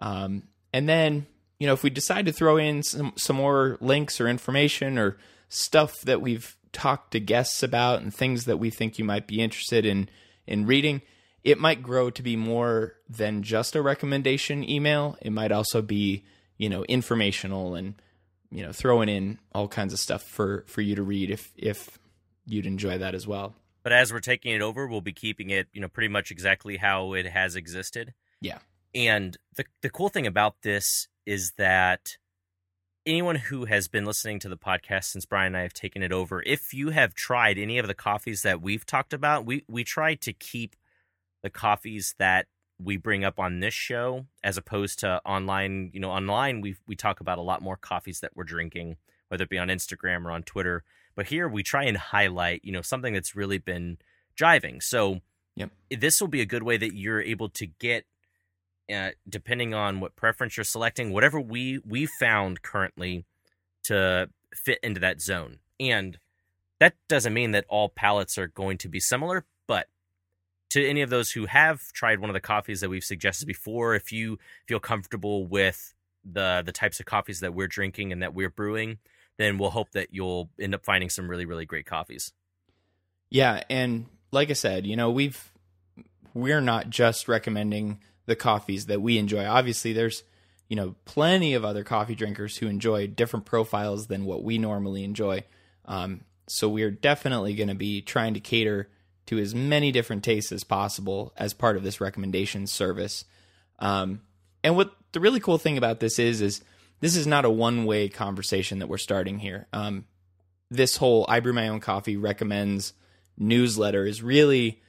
um, 0.00 0.42
and 0.72 0.88
then 0.88 1.26
you 1.58 1.66
know, 1.66 1.72
if 1.72 1.82
we 1.82 1.90
decide 1.90 2.26
to 2.26 2.32
throw 2.32 2.56
in 2.56 2.82
some, 2.82 3.12
some 3.16 3.36
more 3.36 3.78
links 3.80 4.20
or 4.20 4.28
information 4.28 4.98
or 4.98 5.16
stuff 5.48 6.00
that 6.02 6.20
we've 6.20 6.56
talked 6.72 7.12
to 7.12 7.20
guests 7.20 7.62
about 7.62 8.02
and 8.02 8.12
things 8.12 8.44
that 8.44 8.58
we 8.58 8.70
think 8.70 8.98
you 8.98 9.04
might 9.04 9.26
be 9.26 9.40
interested 9.40 9.86
in 9.86 10.08
in 10.46 10.66
reading, 10.66 11.00
it 11.42 11.58
might 11.58 11.82
grow 11.82 12.10
to 12.10 12.22
be 12.22 12.36
more 12.36 12.96
than 13.08 13.42
just 13.42 13.76
a 13.76 13.82
recommendation 13.82 14.68
email. 14.68 15.16
It 15.22 15.30
might 15.30 15.52
also 15.52 15.80
be, 15.80 16.24
you 16.58 16.68
know, 16.68 16.84
informational 16.84 17.74
and 17.74 17.94
you 18.54 18.62
know, 18.62 18.70
throwing 18.70 19.08
in 19.08 19.38
all 19.52 19.66
kinds 19.66 19.92
of 19.92 19.98
stuff 19.98 20.22
for 20.22 20.64
for 20.68 20.80
you 20.80 20.94
to 20.94 21.02
read 21.02 21.28
if 21.28 21.52
if 21.56 21.98
you'd 22.46 22.66
enjoy 22.66 22.96
that 22.98 23.14
as 23.14 23.26
well. 23.26 23.54
But 23.82 23.92
as 23.92 24.12
we're 24.12 24.20
taking 24.20 24.54
it 24.54 24.62
over, 24.62 24.86
we'll 24.86 25.00
be 25.00 25.12
keeping 25.12 25.50
it, 25.50 25.66
you 25.72 25.80
know, 25.80 25.88
pretty 25.88 26.08
much 26.08 26.30
exactly 26.30 26.76
how 26.76 27.14
it 27.14 27.26
has 27.26 27.56
existed. 27.56 28.14
Yeah. 28.40 28.58
And 28.94 29.36
the 29.56 29.64
the 29.82 29.90
cool 29.90 30.08
thing 30.08 30.26
about 30.26 30.62
this 30.62 31.08
is 31.26 31.52
that 31.58 32.16
anyone 33.04 33.36
who 33.36 33.64
has 33.64 33.88
been 33.88 34.04
listening 34.04 34.38
to 34.38 34.48
the 34.48 34.56
podcast 34.56 35.06
since 35.06 35.26
Brian 35.26 35.48
and 35.48 35.56
I 35.56 35.62
have 35.62 35.74
taken 35.74 36.04
it 36.04 36.12
over, 36.12 36.40
if 36.46 36.72
you 36.72 36.90
have 36.90 37.12
tried 37.12 37.58
any 37.58 37.78
of 37.78 37.88
the 37.88 37.94
coffees 37.94 38.42
that 38.42 38.62
we've 38.62 38.86
talked 38.86 39.12
about, 39.12 39.44
we 39.44 39.64
we 39.68 39.82
try 39.82 40.14
to 40.14 40.32
keep 40.32 40.76
the 41.42 41.50
coffees 41.50 42.14
that 42.20 42.46
we 42.78 42.96
bring 42.96 43.24
up 43.24 43.38
on 43.38 43.60
this 43.60 43.74
show 43.74 44.26
as 44.42 44.56
opposed 44.56 44.98
to 45.00 45.20
online. 45.24 45.90
You 45.92 46.00
know, 46.00 46.10
online 46.10 46.60
we 46.60 46.76
we 46.86 46.96
talk 46.96 47.20
about 47.20 47.38
a 47.38 47.42
lot 47.42 47.62
more 47.62 47.76
coffees 47.76 48.20
that 48.20 48.32
we're 48.34 48.44
drinking, 48.44 48.96
whether 49.28 49.44
it 49.44 49.50
be 49.50 49.58
on 49.58 49.68
Instagram 49.68 50.24
or 50.24 50.30
on 50.30 50.42
Twitter. 50.42 50.84
But 51.14 51.26
here 51.26 51.48
we 51.48 51.62
try 51.62 51.84
and 51.84 51.96
highlight, 51.96 52.64
you 52.64 52.72
know, 52.72 52.82
something 52.82 53.14
that's 53.14 53.36
really 53.36 53.58
been 53.58 53.98
driving. 54.36 54.80
So 54.80 55.20
Yep. 55.56 55.70
this 56.00 56.20
will 56.20 56.28
be 56.28 56.40
a 56.40 56.46
good 56.46 56.64
way 56.64 56.76
that 56.76 56.96
you're 56.96 57.22
able 57.22 57.48
to 57.50 57.66
get 57.66 58.06
uh, 58.92 59.10
depending 59.28 59.72
on 59.72 60.00
what 60.00 60.16
preference 60.16 60.56
you're 60.56 60.64
selecting, 60.64 61.12
whatever 61.12 61.40
we 61.40 61.80
we 61.86 62.06
found 62.06 62.62
currently 62.62 63.24
to 63.84 64.28
fit 64.54 64.78
into 64.82 65.00
that 65.00 65.20
zone. 65.20 65.58
And 65.80 66.18
that 66.80 66.94
doesn't 67.08 67.32
mean 67.32 67.52
that 67.52 67.64
all 67.68 67.88
palettes 67.88 68.36
are 68.36 68.48
going 68.48 68.78
to 68.78 68.88
be 68.88 69.00
similar, 69.00 69.44
but 69.66 69.88
to 70.70 70.86
any 70.86 71.02
of 71.02 71.10
those 71.10 71.30
who 71.30 71.46
have 71.46 71.92
tried 71.92 72.20
one 72.20 72.30
of 72.30 72.34
the 72.34 72.40
coffees 72.40 72.80
that 72.80 72.90
we've 72.90 73.04
suggested 73.04 73.46
before, 73.46 73.94
if 73.94 74.12
you 74.12 74.38
feel 74.66 74.80
comfortable 74.80 75.46
with 75.46 75.94
the 76.24 76.62
the 76.64 76.72
types 76.72 77.00
of 77.00 77.06
coffees 77.06 77.40
that 77.40 77.54
we're 77.54 77.68
drinking 77.68 78.12
and 78.12 78.22
that 78.22 78.34
we're 78.34 78.50
brewing, 78.50 78.98
then 79.38 79.58
we'll 79.58 79.70
hope 79.70 79.90
that 79.92 80.08
you'll 80.10 80.50
end 80.58 80.74
up 80.74 80.84
finding 80.84 81.10
some 81.10 81.28
really 81.28 81.44
really 81.44 81.66
great 81.66 81.86
coffees. 81.86 82.32
Yeah, 83.30 83.62
and 83.68 84.06
like 84.32 84.50
I 84.50 84.54
said, 84.54 84.86
you 84.86 84.96
know, 84.96 85.10
we've 85.10 85.52
we're 86.34 86.60
not 86.60 86.90
just 86.90 87.28
recommending 87.28 88.00
the 88.26 88.36
coffees 88.36 88.86
that 88.86 89.00
we 89.02 89.18
enjoy. 89.18 89.44
Obviously, 89.44 89.92
there's 89.92 90.24
you 90.68 90.76
know 90.76 90.94
plenty 91.04 91.54
of 91.54 91.64
other 91.64 91.84
coffee 91.84 92.14
drinkers 92.14 92.56
who 92.56 92.66
enjoy 92.66 93.06
different 93.06 93.44
profiles 93.44 94.06
than 94.06 94.24
what 94.24 94.42
we 94.42 94.58
normally 94.58 95.04
enjoy. 95.04 95.44
Um, 95.84 96.22
so 96.48 96.68
we're 96.68 96.90
definitely 96.90 97.54
going 97.54 97.68
to 97.68 97.74
be 97.74 98.02
trying 98.02 98.34
to 98.34 98.40
cater 98.40 98.88
to 99.26 99.38
as 99.38 99.54
many 99.54 99.92
different 99.92 100.24
tastes 100.24 100.52
as 100.52 100.64
possible 100.64 101.32
as 101.36 101.54
part 101.54 101.76
of 101.76 101.82
this 101.82 102.00
recommendation 102.00 102.66
service. 102.66 103.24
Um, 103.78 104.20
and 104.62 104.76
what 104.76 104.92
the 105.12 105.20
really 105.20 105.40
cool 105.40 105.58
thing 105.58 105.78
about 105.78 106.00
this 106.00 106.18
is 106.18 106.40
is 106.40 106.60
this 107.00 107.16
is 107.16 107.26
not 107.26 107.44
a 107.44 107.50
one 107.50 107.84
way 107.84 108.08
conversation 108.08 108.78
that 108.78 108.88
we're 108.88 108.98
starting 108.98 109.38
here. 109.38 109.66
Um, 109.72 110.06
this 110.70 110.96
whole 110.96 111.24
I 111.28 111.40
brew 111.40 111.52
my 111.52 111.68
own 111.68 111.80
coffee 111.80 112.16
recommends 112.16 112.92
newsletter 113.36 114.06
is 114.06 114.22
really 114.22 114.80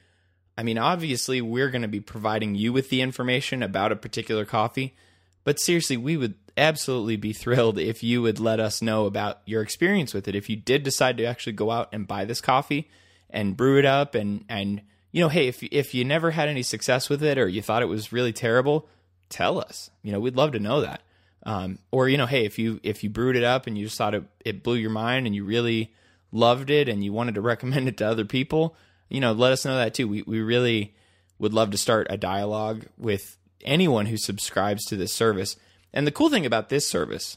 I 0.58 0.62
mean, 0.62 0.78
obviously, 0.78 1.42
we're 1.42 1.68
going 1.68 1.82
to 1.82 1.88
be 1.88 2.00
providing 2.00 2.54
you 2.54 2.72
with 2.72 2.88
the 2.88 3.02
information 3.02 3.62
about 3.62 3.92
a 3.92 3.96
particular 3.96 4.46
coffee, 4.46 4.96
but 5.44 5.60
seriously, 5.60 5.98
we 5.98 6.16
would 6.16 6.34
absolutely 6.56 7.16
be 7.16 7.34
thrilled 7.34 7.78
if 7.78 8.02
you 8.02 8.22
would 8.22 8.40
let 8.40 8.58
us 8.58 8.80
know 8.80 9.04
about 9.04 9.40
your 9.44 9.60
experience 9.60 10.14
with 10.14 10.26
it. 10.26 10.34
If 10.34 10.48
you 10.48 10.56
did 10.56 10.82
decide 10.82 11.18
to 11.18 11.24
actually 11.24 11.52
go 11.52 11.70
out 11.70 11.90
and 11.92 12.08
buy 12.08 12.24
this 12.24 12.40
coffee 12.40 12.88
and 13.30 13.56
brew 13.56 13.78
it 13.78 13.84
up, 13.84 14.14
and 14.14 14.44
and 14.48 14.82
you 15.12 15.22
know, 15.22 15.28
hey, 15.28 15.48
if 15.48 15.62
if 15.62 15.94
you 15.94 16.04
never 16.04 16.30
had 16.30 16.48
any 16.48 16.62
success 16.62 17.08
with 17.08 17.22
it 17.22 17.38
or 17.38 17.48
you 17.48 17.62
thought 17.62 17.82
it 17.82 17.86
was 17.86 18.12
really 18.12 18.32
terrible, 18.32 18.88
tell 19.28 19.58
us. 19.58 19.90
You 20.02 20.12
know, 20.12 20.20
we'd 20.20 20.36
love 20.36 20.52
to 20.52 20.60
know 20.60 20.80
that. 20.80 21.02
Um, 21.44 21.78
or 21.92 22.08
you 22.08 22.16
know, 22.16 22.26
hey, 22.26 22.44
if 22.44 22.58
you 22.58 22.80
if 22.82 23.04
you 23.04 23.10
brewed 23.10 23.36
it 23.36 23.44
up 23.44 23.66
and 23.66 23.78
you 23.78 23.84
just 23.84 23.98
thought 23.98 24.14
it 24.14 24.24
it 24.44 24.62
blew 24.62 24.76
your 24.76 24.90
mind 24.90 25.26
and 25.26 25.34
you 25.34 25.44
really 25.44 25.94
loved 26.32 26.70
it 26.70 26.88
and 26.88 27.04
you 27.04 27.12
wanted 27.12 27.34
to 27.36 27.40
recommend 27.52 27.88
it 27.88 27.96
to 27.98 28.06
other 28.06 28.24
people 28.24 28.76
you 29.08 29.20
know, 29.20 29.32
let 29.32 29.52
us 29.52 29.64
know 29.64 29.76
that 29.76 29.94
too. 29.94 30.08
We 30.08 30.22
we 30.22 30.40
really 30.40 30.94
would 31.38 31.54
love 31.54 31.70
to 31.70 31.78
start 31.78 32.06
a 32.10 32.16
dialogue 32.16 32.86
with 32.96 33.36
anyone 33.64 34.06
who 34.06 34.16
subscribes 34.16 34.84
to 34.86 34.96
this 34.96 35.12
service. 35.12 35.56
And 35.92 36.06
the 36.06 36.12
cool 36.12 36.30
thing 36.30 36.46
about 36.46 36.68
this 36.68 36.88
service, 36.88 37.36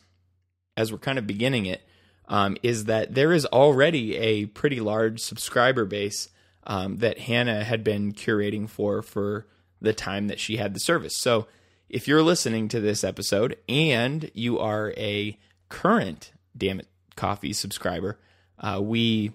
as 0.76 0.92
we're 0.92 1.00
kind 1.00 1.18
of 1.18 1.28
beginning 1.28 1.66
it, 1.66 1.82
um, 2.30 2.56
is 2.64 2.86
that 2.86 3.16
there 3.16 3.34
is 3.34 3.46
already 3.48 4.16
a 4.16 4.46
pretty 4.46 4.80
large 4.80 5.20
subscriber 5.20 5.84
base 5.84 6.30
um, 6.66 6.98
that 6.98 7.20
Hannah 7.20 7.64
had 7.64 7.84
been 7.84 8.14
curating 8.14 8.70
for 8.70 9.02
for 9.02 9.48
the 9.82 9.94
time 9.94 10.28
that 10.28 10.40
she 10.40 10.58
had 10.58 10.74
the 10.74 10.80
service. 10.80 11.18
So 11.18 11.48
if 11.90 12.08
you're 12.08 12.22
listening 12.22 12.68
to 12.70 12.80
this 12.80 13.04
episode 13.04 13.58
and 13.68 14.30
you 14.34 14.60
are 14.60 14.94
a 14.96 15.38
current 15.70 16.32
Damn 16.56 16.80
It 16.80 16.88
Coffee 17.16 17.54
subscriber, 17.54 18.20
uh, 18.60 18.80
we 18.82 19.32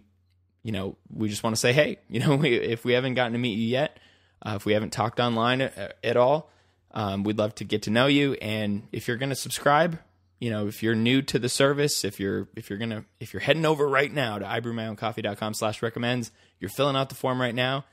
you 0.64 0.72
know, 0.72 0.96
we 1.12 1.28
just 1.28 1.44
want 1.44 1.54
to 1.54 1.60
say, 1.60 1.72
hey, 1.72 1.98
you 2.08 2.20
know, 2.20 2.34
we, 2.34 2.54
if 2.54 2.84
we 2.84 2.94
haven't 2.94 3.14
gotten 3.14 3.34
to 3.34 3.38
meet 3.38 3.58
you 3.58 3.68
yet, 3.68 3.98
uh, 4.44 4.54
if 4.56 4.64
we 4.64 4.72
haven't 4.72 4.92
talked 4.92 5.20
online 5.20 5.60
at, 5.60 5.96
at 6.02 6.16
all, 6.16 6.50
um, 6.92 7.22
we'd 7.22 7.38
love 7.38 7.54
to 7.56 7.64
get 7.64 7.82
to 7.82 7.90
know 7.90 8.06
you. 8.06 8.34
And 8.34 8.88
if 8.90 9.06
you're 9.06 9.16
going 9.16 9.30
to 9.30 9.36
subscribe, 9.36 9.98
you 10.38 10.50
know, 10.50 10.66
if 10.66 10.82
you're 10.82 10.94
new 10.94 11.22
to 11.22 11.38
the 11.38 11.48
service, 11.48 12.04
if 12.04 12.20
you're 12.20 12.48
if 12.56 12.68
you're 12.68 12.78
gonna 12.78 13.04
if 13.20 13.32
you're 13.32 13.40
heading 13.40 13.66
over 13.66 13.88
right 13.88 14.12
now 14.12 14.38
to 14.38 14.44
ibrewmyowncoffee.com 14.44 15.54
slash 15.54 15.82
recommends, 15.82 16.30
you're 16.60 16.70
filling 16.70 16.96
out 16.96 17.08
the 17.08 17.14
form 17.14 17.40
right 17.40 17.54
now, 17.54 17.84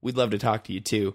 we'd 0.00 0.16
love 0.16 0.30
to 0.30 0.38
talk 0.38 0.64
to 0.64 0.72
you 0.72 0.80
too. 0.80 1.14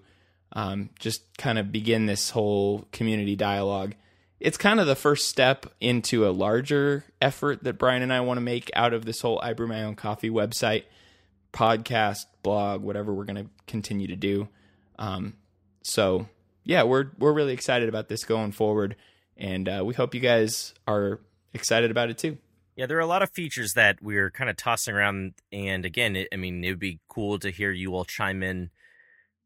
Um, 0.54 0.92
just 1.00 1.38
kind 1.38 1.58
of 1.58 1.72
begin 1.72 2.06
this 2.06 2.30
whole 2.30 2.88
community 2.92 3.36
dialogue. 3.36 3.96
It's 4.40 4.58
kind 4.58 4.80
of 4.80 4.88
the 4.88 4.96
first 4.96 5.30
step 5.30 5.66
into 5.80 6.28
a 6.28 6.32
larger 6.32 7.06
effort 7.22 7.64
that 7.64 7.80
Brian 7.80 8.02
and 8.04 8.14
I 8.14 8.20
want 8.20 8.38
to 8.38 8.42
make 8.42 8.70
out 8.76 8.94
of 8.94 9.06
this 9.06 9.22
whole 9.22 9.40
I 9.42 9.54
Brew 9.54 9.68
My 9.68 9.84
Own 9.84 9.96
Coffee 9.96 10.30
website 10.30 10.84
podcast, 11.54 12.26
blog, 12.42 12.82
whatever 12.82 13.14
we're 13.14 13.24
going 13.24 13.46
to 13.46 13.50
continue 13.68 14.08
to 14.08 14.16
do. 14.16 14.50
Um, 15.00 15.36
so 15.82 16.28
yeah, 16.66 16.84
we're 16.84 17.08
we're 17.18 17.34
really 17.34 17.54
excited 17.54 17.90
about 17.90 18.10
this 18.10 18.24
going 18.24 18.52
forward, 18.52 18.96
and 19.44 19.68
uh, 19.68 19.84
we 19.86 19.94
hope 19.94 20.16
you 20.16 20.22
guys 20.22 20.74
are 20.88 21.20
excited 21.54 21.92
about 21.92 22.10
it 22.10 22.18
too. 22.18 22.38
Yeah, 22.76 22.88
there 22.88 22.98
are 22.98 23.02
a 23.02 23.06
lot 23.06 23.22
of 23.22 23.30
features 23.30 23.74
that 23.74 24.02
we're 24.02 24.32
kind 24.32 24.50
of 24.50 24.56
tossing 24.56 24.96
around, 24.96 25.34
and 25.52 25.86
again, 25.86 26.16
it, 26.16 26.30
I 26.34 26.38
mean, 26.38 26.64
it 26.64 26.70
would 26.70 26.80
be 26.80 27.02
cool 27.08 27.38
to 27.40 27.52
hear 27.52 27.70
you 27.70 27.94
all 27.94 28.06
chime 28.06 28.42
in 28.42 28.72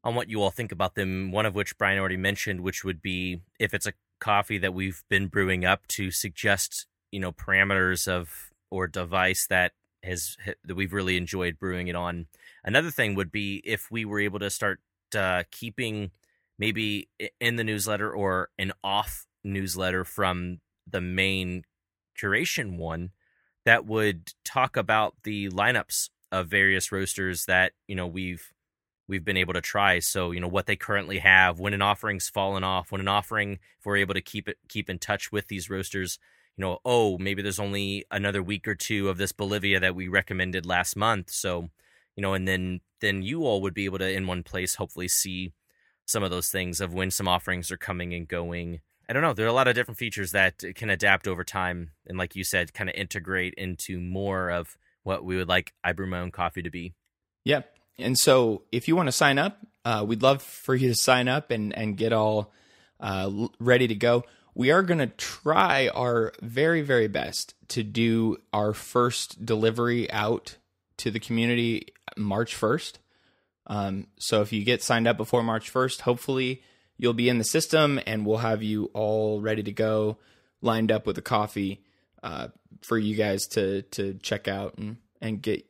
on 0.04 0.16
what 0.16 0.30
you 0.30 0.42
all 0.42 0.52
think 0.52 0.72
about 0.72 0.96
them. 0.96 1.32
One 1.32 1.46
of 1.46 1.56
which 1.56 1.78
Brian 1.78 2.00
already 2.00 2.16
mentioned, 2.16 2.62
which 2.62 2.86
would 2.86 3.02
be 3.02 3.42
if 3.60 3.74
it's 3.74 3.88
a 3.88 3.94
coffee 4.22 4.60
that 4.60 4.74
we've 4.74 5.04
been 5.10 5.28
brewing 5.28 5.66
up 5.66 5.88
to 5.88 6.12
suggest, 6.12 6.86
you 7.12 7.20
know, 7.20 7.32
parameters 7.32 8.08
of 8.08 8.52
or 8.70 8.88
device 8.88 9.48
that 9.48 9.74
has 10.04 10.38
that 10.64 10.76
we've 10.76 10.94
really 10.94 11.18
enjoyed 11.18 11.60
brewing 11.60 11.88
it 11.88 11.96
on. 11.96 12.28
Another 12.64 12.92
thing 12.92 13.16
would 13.16 13.32
be 13.32 13.62
if 13.66 13.90
we 13.92 14.06
were 14.06 14.20
able 14.20 14.40
to 14.40 14.50
start 14.50 14.80
uh, 15.18 15.44
keeping 15.52 16.12
maybe 16.60 17.10
in 17.42 17.56
the 17.56 17.64
newsletter 17.64 18.12
or 18.12 18.50
an 18.58 18.72
off 18.84 19.26
newsletter 19.48 20.04
from 20.04 20.60
the 20.90 21.02
main 21.02 21.64
curation 22.20 22.78
one 22.78 23.12
that 23.66 23.86
would 23.86 24.34
talk 24.46 24.78
about 24.78 25.16
the 25.24 25.50
lineups 25.50 26.10
of 26.32 26.48
various 26.48 26.92
roasters 26.92 27.46
that 27.46 27.74
you 27.88 27.96
know 27.96 28.08
we've 28.08 28.52
we've 29.08 29.24
been 29.26 29.38
able 29.38 29.54
to 29.54 29.62
try 29.62 30.00
so 30.00 30.32
you 30.32 30.40
know 30.40 30.48
what 30.48 30.66
they 30.66 30.76
currently 30.76 31.20
have 31.20 31.60
when 31.60 31.74
an 31.74 31.82
offering's 31.82 32.30
fallen 32.30 32.64
off 32.64 32.92
when 32.92 33.02
an 33.02 33.08
offering 33.08 33.54
if 33.80 33.86
we're 33.86 33.98
able 33.98 34.14
to 34.14 34.22
keep 34.22 34.50
it 34.50 34.58
keep 34.68 34.90
in 34.90 35.00
touch 35.00 35.32
with 35.32 35.48
these 35.48 35.70
roasters 35.70 36.20
you 36.58 36.64
know, 36.64 36.80
oh, 36.84 37.18
maybe 37.20 37.42
there's 37.42 37.60
only 37.60 38.06
another 38.10 38.42
week 38.42 38.68
or 38.68 38.76
two 38.76 39.10
of 39.10 39.18
this 39.18 39.32
Bolivia 39.32 39.80
that 39.80 39.96
we 39.96 40.08
recommended 40.08 40.66
last 40.66 40.96
month. 40.96 41.30
So, 41.30 41.70
you 42.16 42.22
know, 42.22 42.34
and 42.34 42.48
then 42.48 42.82
then 43.00 43.22
you 43.22 43.44
all 43.44 43.62
would 43.62 43.76
be 43.76 43.86
able 43.86 44.00
to 44.00 44.12
in 44.12 44.26
one 44.26 44.42
place 44.42 44.76
hopefully 44.76 45.08
see 45.08 45.54
some 46.06 46.24
of 46.24 46.32
those 46.32 46.50
things 46.50 46.82
of 46.82 46.94
when 46.94 47.12
some 47.12 47.28
offerings 47.28 47.72
are 47.72 47.78
coming 47.78 48.14
and 48.14 48.28
going. 48.28 48.80
I 49.10 49.13
don't 49.13 49.22
know. 49.22 49.34
There 49.34 49.46
are 49.46 49.50
a 49.50 49.54
lot 49.54 49.67
of 49.67 49.76
different 49.76 49.98
features 49.98 50.32
that 50.32 50.63
can 50.76 50.89
adapt 50.89 51.28
over 51.28 51.43
time, 51.43 51.91
and 52.06 52.17
like 52.17 52.36
you 52.36 52.43
said, 52.43 52.74
kind 52.74 52.89
of 52.89 52.96
integrate 52.96 53.54
into 53.56 54.00
more 54.00 54.50
of 54.50 54.78
what 55.04 55.24
we 55.24 55.38
would 55.38 55.48
like 55.48 55.74
I 55.84 55.93
brew 55.93 56.08
my 56.08 56.20
own 56.20 56.32
coffee 56.32 56.62
to 56.62 56.70
be. 56.70 56.93
Yeah, 57.46 57.62
and 57.98 58.17
so 58.17 58.63
if 58.72 58.88
you 58.88 58.96
want 58.96 59.08
to 59.08 59.13
sign 59.13 59.39
up, 59.39 59.60
uh, 59.86 60.04
we'd 60.06 60.22
love 60.22 60.41
for 60.41 60.76
you 60.76 60.89
to 60.89 60.96
sign 60.96 61.28
up 61.28 61.52
and 61.52 61.78
and 61.78 61.98
get 61.98 62.12
all 62.12 62.52
uh, 63.00 63.48
ready 63.60 63.88
to 63.88 63.96
go 63.96 64.26
we 64.58 64.72
are 64.72 64.82
going 64.82 64.98
to 64.98 65.06
try 65.06 65.88
our 65.89 66.34
very, 66.41 66.82
very 66.82 67.08
best 67.08 67.54
to 67.67 67.84
do 67.84 68.38
our 68.52 68.74
first 68.74 69.46
delivery 69.46 70.12
out 70.12 70.58
to 70.98 71.12
the 71.12 71.20
community 71.20 71.93
March 72.17 72.60
1st. 72.60 72.93
Um, 73.67 74.08
so 74.17 74.41
if 74.41 74.52
you 74.52 74.63
get 74.63 74.82
signed 74.82 75.08
up 75.08 75.15
before 75.15 75.43
March 75.43 75.72
1st, 75.72 76.02
hopefully 76.02 76.63
you'll 76.98 77.14
be 77.14 77.30
in 77.30 77.38
the 77.38 77.44
system 77.44 78.00
and 78.06 78.26
we'll 78.26 78.38
have 78.38 78.64
you 78.64 78.90
all 78.94 79.42
ready 79.42 79.64
to 79.64 79.72
go, 79.72 80.18
lined 80.62 80.92
up 80.92 81.06
with 81.06 81.18
a 81.18 81.22
coffee 81.22 81.84
uh, 82.24 82.50
for 82.82 82.98
you 82.98 83.16
guys 83.16 83.48
to 83.48 83.84
to 83.84 84.16
check 84.16 84.48
out 84.48 84.78
and, 84.78 84.98
and 85.22 85.42
get 85.42 85.66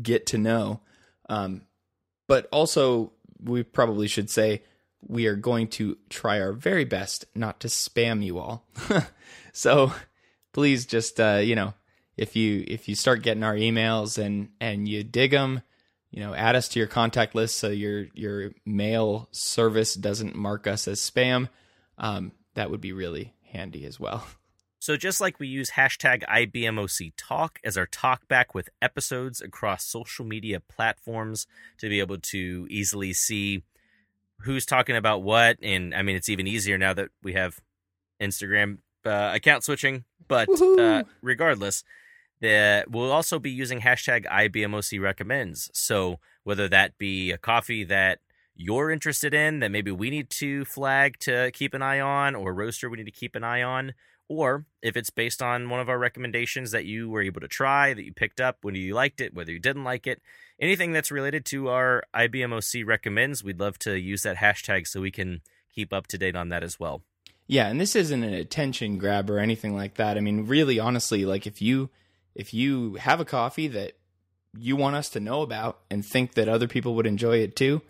get 0.00 0.26
to 0.26 0.38
know. 0.38 0.80
Um, 1.28 1.62
but 2.26 2.48
also, 2.52 3.12
we 3.42 3.62
probably 3.62 4.08
should 4.08 4.30
say 4.30 4.62
we 5.06 5.26
are 5.26 5.36
going 5.36 5.68
to 5.68 5.96
try 6.10 6.40
our 6.40 6.52
very 6.52 6.84
best 6.84 7.24
not 7.34 7.60
to 7.60 7.68
spam 7.68 8.24
you 8.24 8.38
all. 8.38 8.66
so 9.52 9.92
please 10.52 10.86
just 10.86 11.20
uh, 11.20 11.40
you 11.42 11.54
know 11.54 11.74
if 12.16 12.36
you 12.36 12.64
if 12.68 12.88
you 12.88 12.94
start 12.94 13.22
getting 13.22 13.42
our 13.42 13.54
emails 13.54 14.18
and 14.18 14.50
and 14.60 14.88
you 14.88 15.02
dig 15.04 15.30
them, 15.30 15.62
you 16.10 16.20
know, 16.20 16.34
add 16.34 16.56
us 16.56 16.68
to 16.68 16.78
your 16.78 16.88
contact 16.88 17.34
list 17.34 17.56
so 17.58 17.68
your 17.68 18.06
your 18.14 18.52
mail 18.66 19.28
service 19.32 19.94
doesn't 19.94 20.34
mark 20.34 20.66
us 20.66 20.88
as 20.88 21.00
spam. 21.00 21.48
Um, 21.98 22.32
that 22.54 22.70
would 22.70 22.80
be 22.80 22.92
really 22.92 23.34
handy 23.52 23.84
as 23.84 23.98
well. 24.00 24.26
So, 24.82 24.96
just 24.96 25.20
like 25.20 25.38
we 25.38 25.46
use 25.46 25.72
hashtag 25.72 26.24
IBMOC 26.24 27.12
Talk 27.18 27.58
as 27.62 27.76
our 27.76 27.86
talkback 27.86 28.54
with 28.54 28.70
episodes 28.80 29.42
across 29.42 29.84
social 29.84 30.24
media 30.24 30.58
platforms 30.58 31.46
to 31.80 31.90
be 31.90 32.00
able 32.00 32.16
to 32.16 32.66
easily 32.70 33.12
see 33.12 33.62
who's 34.38 34.64
talking 34.64 34.96
about 34.96 35.22
what. 35.22 35.58
And 35.62 35.94
I 35.94 36.00
mean, 36.00 36.16
it's 36.16 36.30
even 36.30 36.46
easier 36.46 36.78
now 36.78 36.94
that 36.94 37.10
we 37.22 37.34
have 37.34 37.60
Instagram 38.22 38.78
uh, 39.04 39.32
account 39.34 39.64
switching. 39.64 40.04
But 40.26 40.48
uh, 40.58 41.02
regardless, 41.20 41.84
the, 42.40 42.84
we'll 42.88 43.12
also 43.12 43.38
be 43.38 43.50
using 43.50 43.80
hashtag 43.80 44.26
IBMOC 44.26 45.00
recommends. 45.00 45.70
So, 45.74 46.18
whether 46.44 46.68
that 46.68 46.96
be 46.98 47.30
a 47.30 47.38
coffee 47.38 47.84
that 47.84 48.20
you're 48.54 48.90
interested 48.90 49.32
in 49.34 49.60
that 49.60 49.70
maybe 49.70 49.90
we 49.90 50.10
need 50.10 50.30
to 50.30 50.64
flag 50.64 51.18
to 51.20 51.50
keep 51.52 51.74
an 51.74 51.82
eye 51.82 52.00
on, 52.00 52.34
or 52.34 52.52
roaster 52.52 52.88
we 52.90 52.98
need 52.98 53.04
to 53.04 53.10
keep 53.10 53.34
an 53.34 53.44
eye 53.44 53.62
on, 53.62 53.94
or 54.28 54.64
if 54.80 54.96
it's 54.96 55.10
based 55.10 55.42
on 55.42 55.68
one 55.68 55.80
of 55.80 55.88
our 55.88 55.98
recommendations 55.98 56.70
that 56.70 56.84
you 56.84 57.10
were 57.10 57.20
able 57.22 57.40
to 57.40 57.48
try, 57.48 57.92
that 57.92 58.04
you 58.04 58.12
picked 58.12 58.40
up, 58.40 58.58
whether 58.62 58.78
you 58.78 58.94
liked 58.94 59.20
it, 59.20 59.34
whether 59.34 59.50
you 59.50 59.58
didn't 59.58 59.84
like 59.84 60.06
it, 60.06 60.22
anything 60.60 60.92
that's 60.92 61.10
related 61.10 61.44
to 61.46 61.68
our 61.68 62.04
IBMOC 62.14 62.86
recommends, 62.86 63.42
we'd 63.42 63.58
love 63.58 63.78
to 63.80 63.98
use 63.98 64.22
that 64.22 64.36
hashtag 64.36 64.86
so 64.86 65.00
we 65.00 65.10
can 65.10 65.40
keep 65.74 65.92
up 65.92 66.06
to 66.06 66.18
date 66.18 66.36
on 66.36 66.48
that 66.50 66.62
as 66.62 66.78
well. 66.78 67.02
Yeah, 67.46 67.66
and 67.66 67.80
this 67.80 67.96
isn't 67.96 68.22
an 68.22 68.34
attention 68.34 68.98
grab 68.98 69.28
or 69.28 69.40
anything 69.40 69.74
like 69.74 69.94
that. 69.94 70.16
I 70.16 70.20
mean, 70.20 70.46
really 70.46 70.78
honestly, 70.78 71.24
like 71.24 71.46
if 71.48 71.60
you 71.60 71.90
if 72.34 72.54
you 72.54 72.94
have 72.94 73.20
a 73.20 73.24
coffee 73.24 73.68
that 73.68 73.92
you 74.58 74.76
want 74.76 74.96
us 74.96 75.08
to 75.10 75.20
know 75.20 75.42
about 75.42 75.80
and 75.90 76.04
think 76.04 76.34
that 76.34 76.48
other 76.48 76.66
people 76.66 76.94
would 76.94 77.06
enjoy 77.06 77.38
it 77.38 77.56
too, 77.56 77.82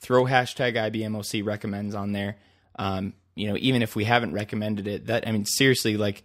throw 0.00 0.24
hashtag 0.24 0.74
IBMOC 0.74 1.44
recommends 1.44 1.94
on 1.94 2.12
there. 2.12 2.36
Um, 2.78 3.14
you 3.34 3.48
know, 3.48 3.56
even 3.58 3.82
if 3.82 3.96
we 3.96 4.04
haven't 4.04 4.32
recommended 4.32 4.86
it, 4.86 5.06
that 5.06 5.26
I 5.26 5.32
mean, 5.32 5.44
seriously, 5.44 5.96
like 5.96 6.22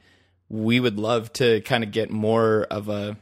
we 0.50 0.80
would 0.80 0.98
love 0.98 1.32
to 1.34 1.62
kind 1.62 1.84
of 1.84 1.92
get 1.92 2.10
more 2.10 2.64
of 2.70 2.90
a 2.90 3.18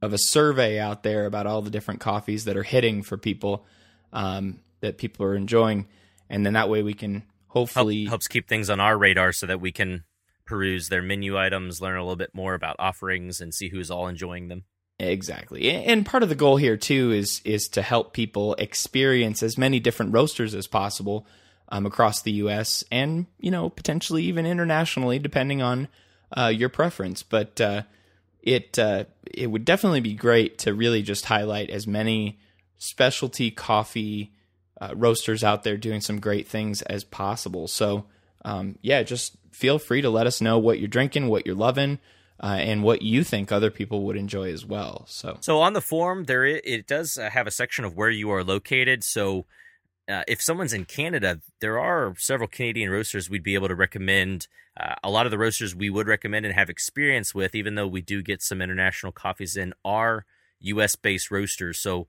of 0.00 0.12
a 0.12 0.18
survey 0.18 0.80
out 0.80 1.02
there 1.04 1.26
about 1.26 1.46
all 1.46 1.62
the 1.62 1.70
different 1.70 2.00
coffees 2.00 2.44
that 2.44 2.56
are 2.56 2.64
hitting 2.64 3.02
for 3.02 3.16
people 3.16 3.64
um, 4.12 4.58
that 4.80 4.98
people 4.98 5.24
are 5.24 5.36
enjoying, 5.36 5.86
and 6.28 6.44
then 6.44 6.54
that 6.54 6.68
way 6.68 6.82
we 6.82 6.94
can 6.94 7.22
hopefully 7.48 8.04
Help, 8.04 8.10
helps 8.10 8.26
keep 8.26 8.48
things 8.48 8.68
on 8.68 8.80
our 8.80 8.98
radar 8.98 9.32
so 9.32 9.46
that 9.46 9.60
we 9.60 9.70
can 9.70 10.04
peruse 10.44 10.88
their 10.88 11.02
menu 11.02 11.38
items, 11.38 11.80
learn 11.80 11.96
a 11.96 12.02
little 12.02 12.16
bit 12.16 12.34
more 12.34 12.54
about 12.54 12.76
offerings, 12.78 13.40
and 13.40 13.54
see 13.54 13.68
who's 13.68 13.90
all 13.90 14.08
enjoying 14.08 14.48
them. 14.48 14.64
Exactly. 14.98 15.70
And 15.70 16.06
part 16.06 16.22
of 16.22 16.28
the 16.28 16.34
goal 16.34 16.56
here 16.56 16.76
too 16.76 17.10
is 17.10 17.40
is 17.44 17.68
to 17.70 17.82
help 17.82 18.12
people 18.12 18.54
experience 18.54 19.42
as 19.42 19.58
many 19.58 19.80
different 19.80 20.12
roasters 20.12 20.54
as 20.54 20.66
possible 20.66 21.26
um, 21.70 21.86
across 21.86 22.22
the 22.22 22.32
U.S. 22.32 22.84
and 22.92 23.26
you 23.38 23.50
know 23.50 23.68
potentially 23.68 24.24
even 24.24 24.46
internationally, 24.46 25.18
depending 25.18 25.62
on 25.62 25.88
uh, 26.36 26.52
your 26.54 26.68
preference. 26.68 27.22
But 27.22 27.60
uh, 27.60 27.82
it 28.42 28.78
uh, 28.78 29.04
it 29.32 29.48
would 29.48 29.64
definitely 29.64 30.00
be 30.00 30.14
great 30.14 30.58
to 30.58 30.74
really 30.74 31.02
just 31.02 31.24
highlight 31.24 31.70
as 31.70 31.86
many 31.86 32.38
specialty 32.78 33.50
coffee 33.50 34.32
uh, 34.80 34.92
roasters 34.94 35.42
out 35.42 35.62
there 35.62 35.76
doing 35.76 36.00
some 36.00 36.20
great 36.20 36.46
things 36.46 36.82
as 36.82 37.04
possible. 37.04 37.68
So 37.68 38.06
um, 38.44 38.78
yeah, 38.82 39.02
just 39.02 39.36
feel 39.52 39.78
free 39.78 40.00
to 40.02 40.10
let 40.10 40.26
us 40.26 40.40
know 40.40 40.58
what 40.58 40.78
you're 40.78 40.88
drinking, 40.88 41.28
what 41.28 41.46
you're 41.46 41.54
loving 41.54 41.98
uh, 42.40 42.56
and 42.58 42.82
what 42.82 43.02
you 43.02 43.22
think 43.22 43.52
other 43.52 43.70
people 43.70 44.02
would 44.04 44.16
enjoy 44.16 44.52
as 44.52 44.66
well. 44.66 45.04
So, 45.06 45.38
so 45.40 45.60
on 45.60 45.74
the 45.74 45.80
form, 45.80 46.24
there 46.24 46.44
is, 46.44 46.60
it 46.64 46.86
does 46.86 47.16
uh, 47.16 47.30
have 47.30 47.46
a 47.46 47.52
section 47.52 47.84
of 47.84 47.96
where 47.96 48.10
you 48.10 48.30
are 48.30 48.42
located. 48.42 49.04
So, 49.04 49.46
uh, 50.08 50.24
if 50.26 50.42
someone's 50.42 50.72
in 50.72 50.84
Canada, 50.84 51.40
there 51.60 51.78
are 51.78 52.14
several 52.18 52.48
Canadian 52.48 52.90
roasters 52.90 53.30
we'd 53.30 53.44
be 53.44 53.54
able 53.54 53.68
to 53.68 53.74
recommend. 53.74 54.48
Uh, 54.78 54.94
a 55.04 55.10
lot 55.10 55.26
of 55.26 55.30
the 55.30 55.38
roasters 55.38 55.76
we 55.76 55.90
would 55.90 56.08
recommend 56.08 56.44
and 56.44 56.54
have 56.54 56.68
experience 56.68 57.34
with, 57.34 57.54
even 57.54 57.76
though 57.76 57.86
we 57.86 58.00
do 58.00 58.20
get 58.20 58.42
some 58.42 58.60
international 58.60 59.12
coffees 59.12 59.56
in, 59.56 59.72
are 59.84 60.24
U.S. 60.60 60.96
based 60.96 61.30
roasters. 61.30 61.78
So, 61.78 62.08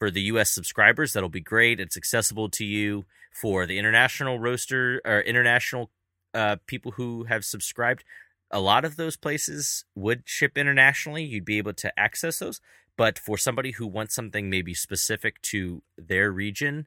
for 0.00 0.10
the 0.10 0.22
U.S. 0.22 0.50
subscribers, 0.50 1.12
that'll 1.12 1.28
be 1.28 1.40
great. 1.40 1.78
It's 1.78 1.96
accessible 1.96 2.48
to 2.50 2.64
you. 2.64 3.04
For 3.32 3.66
the 3.66 3.78
international 3.78 4.38
roaster 4.38 5.00
or 5.04 5.20
international 5.20 5.90
uh, 6.34 6.56
people 6.66 6.92
who 6.92 7.24
have 7.24 7.44
subscribed, 7.44 8.04
a 8.50 8.60
lot 8.60 8.84
of 8.84 8.96
those 8.96 9.16
places 9.16 9.84
would 9.94 10.22
ship 10.26 10.58
internationally. 10.58 11.24
You'd 11.24 11.44
be 11.44 11.58
able 11.58 11.72
to 11.74 11.98
access 11.98 12.38
those. 12.38 12.60
But 12.96 13.18
for 13.18 13.38
somebody 13.38 13.72
who 13.72 13.86
wants 13.86 14.14
something 14.14 14.50
maybe 14.50 14.74
specific 14.74 15.40
to 15.42 15.82
their 15.96 16.30
region, 16.30 16.86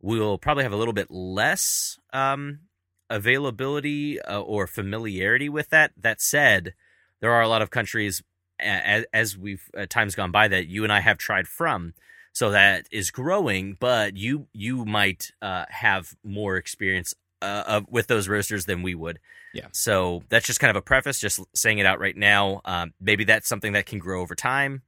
we'll 0.00 0.38
probably 0.38 0.64
have 0.64 0.72
a 0.72 0.76
little 0.76 0.92
bit 0.92 1.10
less 1.10 1.98
um, 2.12 2.60
availability 3.08 4.20
uh, 4.20 4.40
or 4.40 4.66
familiarity 4.66 5.48
with 5.48 5.70
that. 5.70 5.92
That 5.96 6.20
said, 6.20 6.74
there 7.20 7.32
are 7.32 7.42
a 7.42 7.48
lot 7.48 7.62
of 7.62 7.70
countries, 7.70 8.22
as, 8.60 9.06
as 9.14 9.36
we've 9.38 9.70
uh, 9.76 9.86
times 9.88 10.14
gone 10.14 10.30
by, 10.30 10.48
that 10.48 10.68
you 10.68 10.84
and 10.84 10.92
I 10.92 11.00
have 11.00 11.16
tried 11.16 11.48
from. 11.48 11.94
So 12.36 12.50
that 12.50 12.86
is 12.90 13.10
growing, 13.10 13.78
but 13.80 14.18
you 14.18 14.46
you 14.52 14.84
might 14.84 15.30
uh, 15.40 15.64
have 15.70 16.14
more 16.22 16.58
experience 16.58 17.14
uh, 17.40 17.64
of, 17.66 17.86
with 17.88 18.08
those 18.08 18.28
roasters 18.28 18.66
than 18.66 18.82
we 18.82 18.94
would. 18.94 19.20
Yeah. 19.54 19.68
So 19.72 20.22
that's 20.28 20.46
just 20.46 20.60
kind 20.60 20.68
of 20.68 20.76
a 20.76 20.82
preface, 20.82 21.18
just 21.18 21.40
saying 21.54 21.78
it 21.78 21.86
out 21.86 21.98
right 21.98 22.14
now. 22.14 22.60
Um, 22.66 22.92
maybe 23.00 23.24
that's 23.24 23.48
something 23.48 23.72
that 23.72 23.86
can 23.86 23.98
grow 23.98 24.20
over 24.20 24.34
time. 24.34 24.82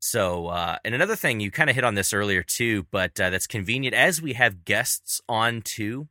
So, 0.00 0.48
uh, 0.48 0.78
and 0.84 0.92
another 0.92 1.14
thing, 1.14 1.38
you 1.38 1.52
kind 1.52 1.70
of 1.70 1.76
hit 1.76 1.84
on 1.84 1.94
this 1.94 2.12
earlier 2.12 2.42
too, 2.42 2.84
but 2.90 3.20
uh, 3.20 3.30
that's 3.30 3.46
convenient 3.46 3.94
as 3.94 4.20
we 4.20 4.32
have 4.32 4.64
guests 4.64 5.20
on 5.28 5.62
too. 5.62 6.08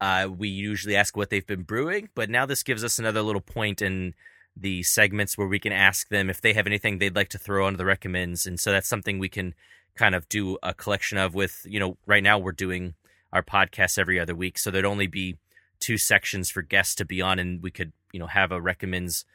Uh, 0.00 0.28
we 0.34 0.48
usually 0.48 0.96
ask 0.96 1.14
what 1.14 1.28
they've 1.28 1.46
been 1.46 1.62
brewing, 1.62 2.08
but 2.14 2.30
now 2.30 2.46
this 2.46 2.62
gives 2.62 2.84
us 2.84 2.98
another 2.98 3.20
little 3.20 3.42
point 3.42 3.82
in 3.82 4.14
the 4.56 4.82
segments 4.82 5.36
where 5.36 5.48
we 5.48 5.58
can 5.58 5.72
ask 5.72 6.08
them 6.08 6.30
if 6.30 6.40
they 6.40 6.52
have 6.52 6.66
anything 6.66 6.98
they'd 6.98 7.16
like 7.16 7.30
to 7.30 7.38
throw 7.38 7.66
onto 7.66 7.76
the 7.76 7.84
recommends. 7.84 8.46
And 8.46 8.58
so 8.60 8.70
that's 8.70 8.88
something 8.88 9.18
we 9.18 9.28
can 9.28 9.54
kind 9.96 10.14
of 10.14 10.28
do 10.28 10.58
a 10.62 10.74
collection 10.74 11.18
of 11.18 11.34
with, 11.34 11.66
you 11.68 11.80
know, 11.80 11.96
right 12.06 12.22
now 12.22 12.38
we're 12.38 12.52
doing 12.52 12.94
our 13.32 13.42
podcast 13.42 13.98
every 13.98 14.18
other 14.18 14.34
week. 14.34 14.58
So 14.58 14.70
there'd 14.70 14.84
only 14.84 15.08
be 15.08 15.38
two 15.80 15.98
sections 15.98 16.50
for 16.50 16.62
guests 16.62 16.94
to 16.94 17.04
be 17.04 17.20
on, 17.20 17.38
and 17.38 17.62
we 17.62 17.70
could 17.70 17.92
you 18.12 18.20
know 18.20 18.26
have 18.26 18.52
a 18.52 18.60
recommends 18.60 19.26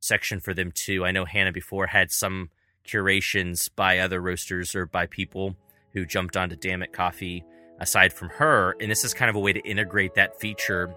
section 0.00 0.40
for 0.40 0.52
them 0.54 0.72
too. 0.72 1.04
I 1.04 1.12
know 1.12 1.24
Hannah 1.24 1.52
before 1.52 1.86
had 1.86 2.10
some 2.10 2.50
curations 2.82 3.68
by 3.68 3.98
other 3.98 4.20
roasters 4.20 4.74
or 4.74 4.86
by 4.86 5.06
people 5.06 5.56
who 5.92 6.04
jumped 6.04 6.36
onto 6.36 6.56
Damn 6.56 6.82
It 6.82 6.92
Coffee 6.92 7.44
aside 7.78 8.12
from 8.12 8.30
her, 8.30 8.74
and 8.80 8.90
this 8.90 9.04
is 9.04 9.14
kind 9.14 9.28
of 9.30 9.36
a 9.36 9.40
way 9.40 9.52
to 9.52 9.60
integrate 9.60 10.14
that 10.14 10.40
feature, 10.40 10.92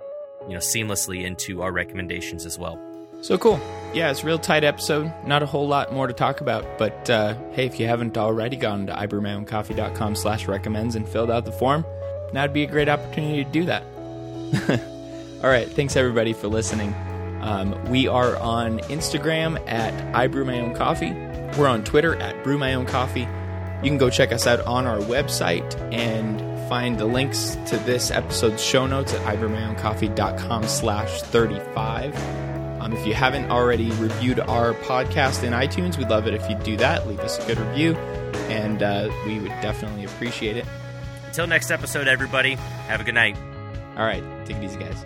you 0.47 0.53
know, 0.53 0.59
seamlessly 0.59 1.23
into 1.23 1.61
our 1.61 1.71
recommendations 1.71 2.45
as 2.45 2.57
well. 2.57 2.94
So 3.25 3.39
cool. 3.39 3.59
Yeah, 3.91 4.11
it's 4.11 4.21
a 4.21 4.25
real 4.27 4.37
tight 4.37 4.63
episode. 4.63 5.11
Not 5.25 5.41
a 5.41 5.47
whole 5.47 5.67
lot 5.67 5.91
more 5.91 6.05
to 6.05 6.13
talk 6.13 6.41
about, 6.41 6.77
but 6.77 7.09
uh, 7.09 7.33
hey, 7.53 7.65
if 7.65 7.79
you 7.79 7.87
haven't 7.87 8.19
already 8.19 8.55
gone 8.55 8.85
to 8.85 8.93
ibrewmyowncoffee.com 8.93 10.13
slash 10.13 10.47
recommends 10.47 10.95
and 10.95 11.09
filled 11.09 11.31
out 11.31 11.43
the 11.43 11.51
form, 11.51 11.83
that'd 12.33 12.53
be 12.53 12.61
a 12.61 12.67
great 12.67 12.87
opportunity 12.87 13.43
to 13.43 13.49
do 13.49 13.65
that. 13.65 13.81
All 15.43 15.49
right. 15.49 15.67
Thanks 15.67 15.95
everybody 15.95 16.33
for 16.33 16.49
listening. 16.49 16.93
Um, 17.41 17.83
we 17.85 18.07
are 18.07 18.35
on 18.35 18.77
Instagram 18.81 19.59
at 19.67 20.15
I 20.15 20.27
Brew 20.27 20.45
My 20.45 20.59
Own 20.59 20.75
Coffee. 20.75 21.13
We're 21.57 21.67
on 21.67 21.83
Twitter 21.83 22.15
at 22.17 22.43
Brew 22.43 22.59
My 22.59 22.75
Own 22.75 22.85
Coffee. 22.85 23.21
You 23.21 23.89
can 23.89 23.97
go 23.97 24.11
check 24.11 24.33
us 24.33 24.45
out 24.45 24.59
on 24.67 24.85
our 24.85 24.99
website 24.99 25.75
and 25.91 26.39
find 26.69 26.99
the 26.99 27.05
links 27.05 27.57
to 27.65 27.77
this 27.77 28.11
episode's 28.11 28.63
show 28.63 28.85
notes 28.85 29.15
at 29.15 29.35
ibrewmyowncoffee.com 29.35 30.67
slash 30.67 31.23
35. 31.23 32.44
Um, 32.85 32.93
if 32.93 33.07
you 33.07 33.15
haven't 33.15 33.49
already 33.49 33.89
reviewed 33.93 34.39
our 34.39 34.75
podcast 34.75 35.41
in 35.43 35.53
iTunes, 35.53 35.97
we'd 35.97 36.07
love 36.09 36.27
it 36.27 36.35
if 36.35 36.47
you'd 36.47 36.61
do 36.61 36.77
that. 36.77 37.07
Leave 37.07 37.19
us 37.19 37.43
a 37.43 37.47
good 37.47 37.57
review, 37.57 37.95
and 38.47 38.83
uh, 38.83 39.09
we 39.25 39.39
would 39.39 39.49
definitely 39.59 40.05
appreciate 40.05 40.55
it. 40.55 40.67
Until 41.25 41.47
next 41.47 41.71
episode, 41.71 42.07
everybody, 42.07 42.53
have 42.87 43.01
a 43.01 43.03
good 43.03 43.15
night. 43.15 43.35
All 43.97 44.05
right. 44.05 44.23
Take 44.45 44.57
it 44.57 44.63
easy, 44.63 44.77
guys. 44.77 45.03